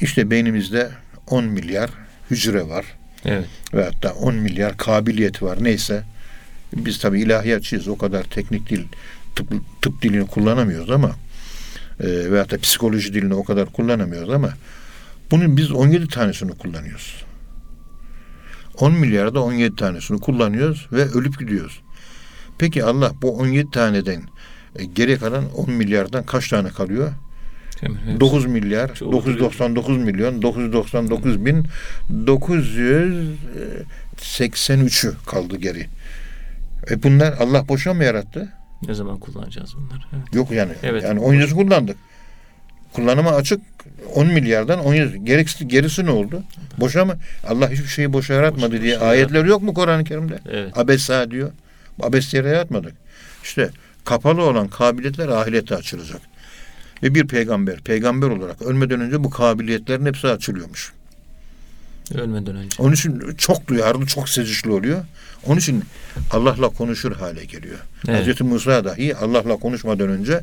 [0.00, 0.90] İşte beynimizde
[1.26, 1.90] 10 milyar
[2.30, 2.84] hücre var
[3.24, 3.46] Evet.
[3.74, 6.02] ve hatta 10 milyar kabiliyeti var neyse.
[6.76, 8.84] Biz tabi ilahiyatçıyız o kadar teknik dil
[9.34, 9.52] tıp,
[9.82, 11.10] tıp dilini kullanamıyoruz ama
[12.00, 14.52] e, veyahut da psikoloji dilini o kadar kullanamıyoruz ama
[15.30, 17.24] bunun biz 17 tanesini kullanıyoruz.
[18.78, 21.80] 10 milyarda 17 tanesini kullanıyoruz ve ölüp gidiyoruz.
[22.58, 24.22] Peki Allah bu 17 taneden
[24.76, 27.12] e, geri kalan 10 milyardan kaç tane kalıyor?
[27.82, 28.20] Evet.
[28.20, 31.66] 9 milyar, Çok 999 milyon, 999 bin,
[32.26, 35.86] 983'ü kaldı geri.
[36.90, 38.48] E bunlar Allah boşa mı yarattı?
[38.88, 40.02] Ne zaman kullanacağız bunları?
[40.16, 40.34] Evet.
[40.34, 40.72] Yok yani.
[40.82, 41.02] Evet.
[41.02, 41.96] Yani 17'si kullandık.
[42.92, 43.60] Kullanıma açık
[44.14, 46.42] 10 milyardan 17 gerisi, gerisi ne oldu?
[46.78, 47.14] Boşa mı?
[47.48, 50.38] Allah hiçbir şeyi boşa yaratmadı Boşa- diye boşa ayetler yok mu Kur'an-ı Kerim'de?
[50.50, 50.78] Evet.
[50.78, 51.50] Abesa diyor.
[52.02, 52.92] Abes yere yaratmadık.
[53.44, 53.70] İşte
[54.04, 56.20] kapalı olan kabiliyetler ahirete açılacak.
[57.02, 60.92] Ve bir peygamber, peygamber olarak ölmeden önce bu kabiliyetlerin hepsi açılıyormuş.
[62.14, 62.76] Ölmeden önce.
[62.78, 65.04] Onun için çok duyarlı, çok sezişli oluyor.
[65.46, 65.84] Onun için
[66.30, 67.78] Allah'la konuşur hale geliyor.
[68.08, 68.20] Evet.
[68.20, 70.40] Hazreti Musa dahi Allah'la konuşmadan önce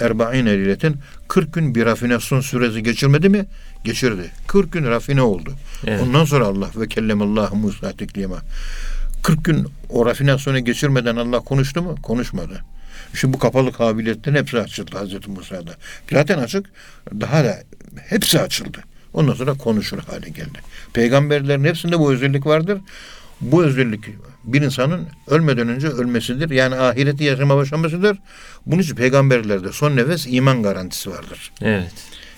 [0.00, 0.96] Erba'in eriletin
[1.28, 3.46] 40 gün bir rafinasyon süresi geçirmedi mi?
[3.84, 4.30] Geçirdi.
[4.46, 5.52] 40 gün rafine oldu.
[5.86, 6.02] Evet.
[6.02, 8.38] Ondan sonra Allah ve kellemallahu Musa teklima.
[9.22, 11.94] 40 gün o rafinasyonu geçirmeden Allah konuştu mu?
[12.02, 12.64] Konuşmadı.
[13.14, 15.74] Şimdi bu kapalı kabiliyetlerin hepsi açıldı Hazreti Musa'da.
[16.12, 16.66] Zaten açık.
[17.20, 17.62] Daha da
[18.08, 18.78] hepsi açıldı.
[19.14, 20.58] Ondan sonra konuşur hale geldi.
[20.92, 22.80] Peygamberlerin hepsinde bu özellik vardır.
[23.40, 24.04] Bu özellik
[24.44, 26.50] bir insanın ölmeden önce ölmesidir.
[26.50, 28.18] Yani ahireti yaşama başlamasıdır.
[28.66, 31.92] Bunun için peygamberlerde son nefes iman garantisi vardır Evet.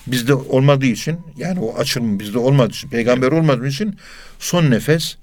[0.07, 3.97] bizde olmadığı için yani o açılım bizde olmadığı için peygamber olmadığı için
[4.39, 5.17] son nefes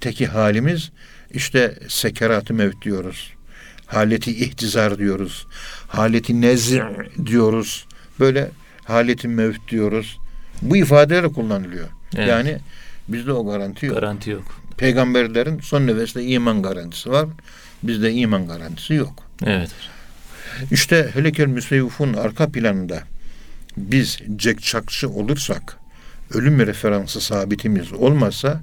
[0.00, 0.90] teki halimiz
[1.30, 3.32] işte sekerat-ı mevt diyoruz.
[3.86, 5.46] Haleti ihtizar diyoruz.
[5.88, 6.82] Haleti nezi
[7.26, 7.86] diyoruz.
[8.20, 8.50] Böyle
[8.84, 10.18] haleti mevt diyoruz.
[10.62, 11.88] Bu ifadeler kullanılıyor.
[12.16, 12.28] Evet.
[12.28, 12.58] Yani
[13.08, 13.94] bizde o garanti yok.
[13.94, 14.60] Garanti yok.
[14.76, 17.28] Peygamberlerin son nefeste iman garantisi var.
[17.82, 19.24] Bizde iman garantisi yok.
[19.46, 19.70] Evet.
[20.70, 23.02] İşte Helekel Müseyvuf'un arka planında
[23.76, 25.76] biz cekçakçı olursak,
[26.34, 28.60] ölüm referansı sabitimiz olmazsa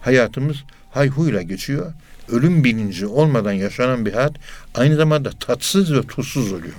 [0.00, 0.56] hayatımız
[0.90, 1.92] hayhuyla geçiyor.
[2.28, 4.32] Ölüm bilinci olmadan yaşanan bir hayat
[4.74, 6.74] aynı zamanda tatsız ve tuzsuz oluyor.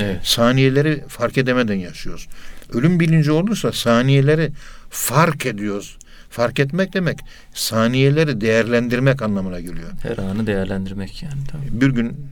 [0.00, 0.26] Evet.
[0.26, 2.28] Saniyeleri fark edemeden yaşıyoruz.
[2.72, 4.50] Ölüm bilinci olursa saniyeleri
[4.90, 5.98] fark ediyoruz.
[6.30, 7.18] Fark etmek demek
[7.54, 9.88] saniyeleri değerlendirmek anlamına geliyor.
[10.02, 11.44] Her anı değerlendirmek yani.
[11.52, 11.80] Tabii.
[11.80, 12.30] Bir gün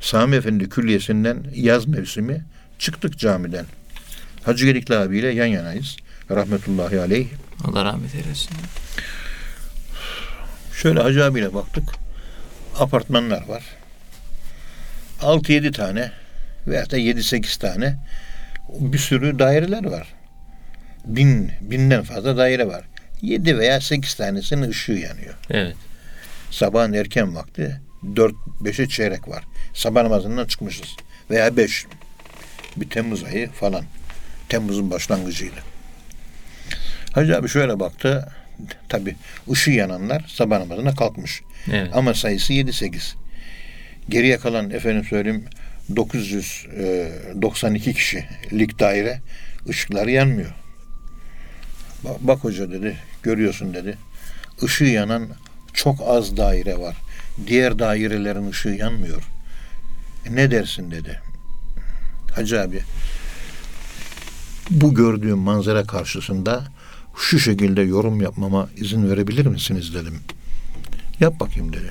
[0.00, 2.44] Sami Efendi Külliyesi'nden yaz mevsimi
[2.78, 3.64] çıktık camiden.
[4.42, 5.96] Hacı Gedikli abiyle yan yanayız.
[6.30, 7.26] Rahmetullahi aleyh.
[7.64, 8.50] Allah rahmet eylesin.
[10.72, 11.84] Şöyle Hacı abiyle baktık.
[12.78, 13.62] Apartmanlar var.
[15.20, 16.12] 6-7 tane
[16.66, 17.98] veya da 7-8 tane
[18.68, 20.14] bir sürü daireler var.
[21.04, 22.84] Bin, binden fazla daire var.
[23.22, 25.34] 7 veya 8 tanesinin ışığı yanıyor.
[25.50, 25.76] Evet.
[26.50, 29.44] Sabahın erken vakti 4-5'e çeyrek var.
[29.74, 30.96] Sabah namazından çıkmışız.
[31.30, 31.86] Veya 5.
[32.76, 33.84] Bir Temmuz ayı falan.
[34.48, 35.56] Temmuz'un başlangıcıydı.
[37.12, 38.28] Hacı abi şöyle baktı.
[38.88, 39.16] Tabi
[39.50, 41.42] ışığı yananlar sabah namazına kalkmış.
[41.72, 41.90] Evet.
[41.94, 43.14] Ama sayısı 7-8.
[44.08, 45.44] Geriye kalan efendim söyleyeyim
[45.96, 49.20] 992 kişilik daire
[49.68, 50.54] ışıkları yanmıyor.
[52.04, 53.98] Bak, bak hoca dedi görüyorsun dedi.
[54.62, 55.28] Işığı yanan
[55.74, 56.96] çok az daire var.
[57.46, 59.22] Diğer dairelerin ışığı yanmıyor.
[60.26, 61.20] E, ne dersin dedi.
[62.34, 62.82] Hacı abi
[64.70, 66.64] bu gördüğüm manzara karşısında
[67.16, 70.20] şu şekilde yorum yapmama izin verebilir misiniz dedim.
[71.20, 71.90] Yap bakayım dedi.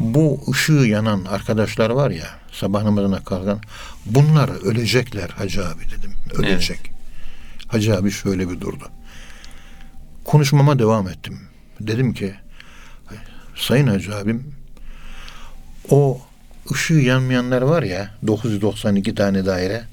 [0.00, 3.60] Bu ışığı yanan arkadaşlar var ya sabah namazına kalkan
[4.06, 6.12] bunlar ölecekler Hacı abi dedim.
[6.34, 6.90] Ölecek.
[7.68, 8.90] Hacı abi şöyle bir durdu.
[10.24, 11.40] Konuşmama devam ettim.
[11.80, 12.34] Dedim ki
[13.56, 14.54] Sayın Hacı abim
[15.90, 16.20] o
[16.72, 19.84] ışığı yanmayanlar var ya 992 tane daire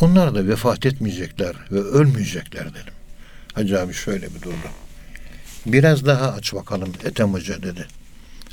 [0.00, 2.94] onlar da vefat etmeyecekler ve ölmeyecekler dedim.
[3.54, 4.68] Hacı abi şöyle bir durdu.
[5.66, 7.86] Biraz daha aç bakalım Ethem Hoca dedi.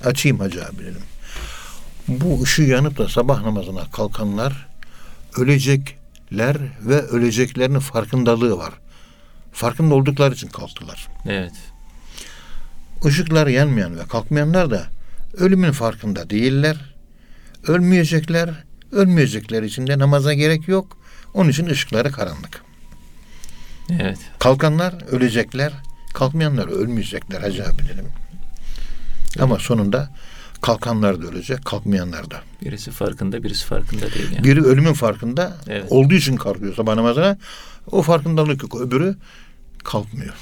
[0.04, 1.02] Açayım Hacı abi dedim.
[2.08, 4.68] Bu ışığı yanıp da sabah namazına kalkanlar
[5.38, 8.74] ölecekler ve öleceklerinin farkındalığı var.
[9.52, 11.08] Farkında oldukları için kalktılar.
[11.26, 11.54] Evet.
[13.06, 14.84] Işıklar yanmayan ve kalkmayanlar da
[15.38, 16.94] ölümün farkında değiller.
[17.68, 18.50] Ölmeyecekler.
[18.92, 20.98] Ölmeyecekler için de namaza gerek yok.
[21.34, 22.64] Onun için ışıkları karanlık.
[23.90, 24.18] Evet.
[24.40, 25.74] Kalkanlar ölecekler.
[26.14, 28.06] Kalkmayanlar ölmeyecekler Hacı abi dedim.
[29.40, 30.10] Ama sonunda
[30.62, 32.42] kalkanlar da ölecek, kalkmayanlar da.
[32.66, 34.44] Birisi farkında, birisi farkında değil yani.
[34.44, 35.86] Biri ölümün farkında Evet.
[35.90, 37.38] olduğu için kalkıyor sabah namazına.
[37.92, 38.82] O farkındalık yok.
[38.82, 39.16] Öbürü
[39.84, 40.34] kalkmıyor.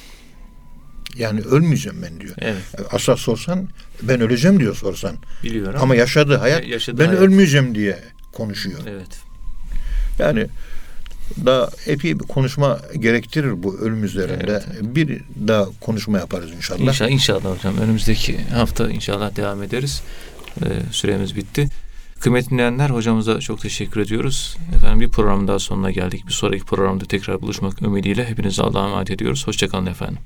[1.17, 2.33] Yani ölmeyeceğim ben diyor.
[2.37, 2.61] Evet.
[2.91, 3.67] Asla sorsan
[4.01, 5.15] ben öleceğim diyor sorsan.
[5.43, 5.79] Biliyorum.
[5.83, 7.21] Ama yaşadığı hayat Ya- yaşadığı ben hayat.
[7.21, 7.99] ölmeyeceğim diye
[8.33, 8.79] konuşuyor.
[8.87, 9.19] Evet.
[10.19, 10.47] Yani
[11.45, 14.63] daha epey bir konuşma gerektirir bu ölüm üzerinde.
[14.81, 16.79] Bir daha konuşma yaparız inşallah.
[16.79, 17.77] İnşallah, inşallah hocam.
[17.77, 20.01] Önümüzdeki hafta inşallah devam ederiz.
[20.65, 21.69] Ee, süremiz bitti.
[22.19, 24.57] Kıymetli dinleyenler hocamıza çok teşekkür ediyoruz.
[24.75, 26.27] Efendim bir program daha sonuna geldik.
[26.27, 29.47] Bir sonraki programda tekrar buluşmak ümidiyle hepinize Allah'a emanet ediyoruz.
[29.47, 30.17] Hoşçakalın efendim.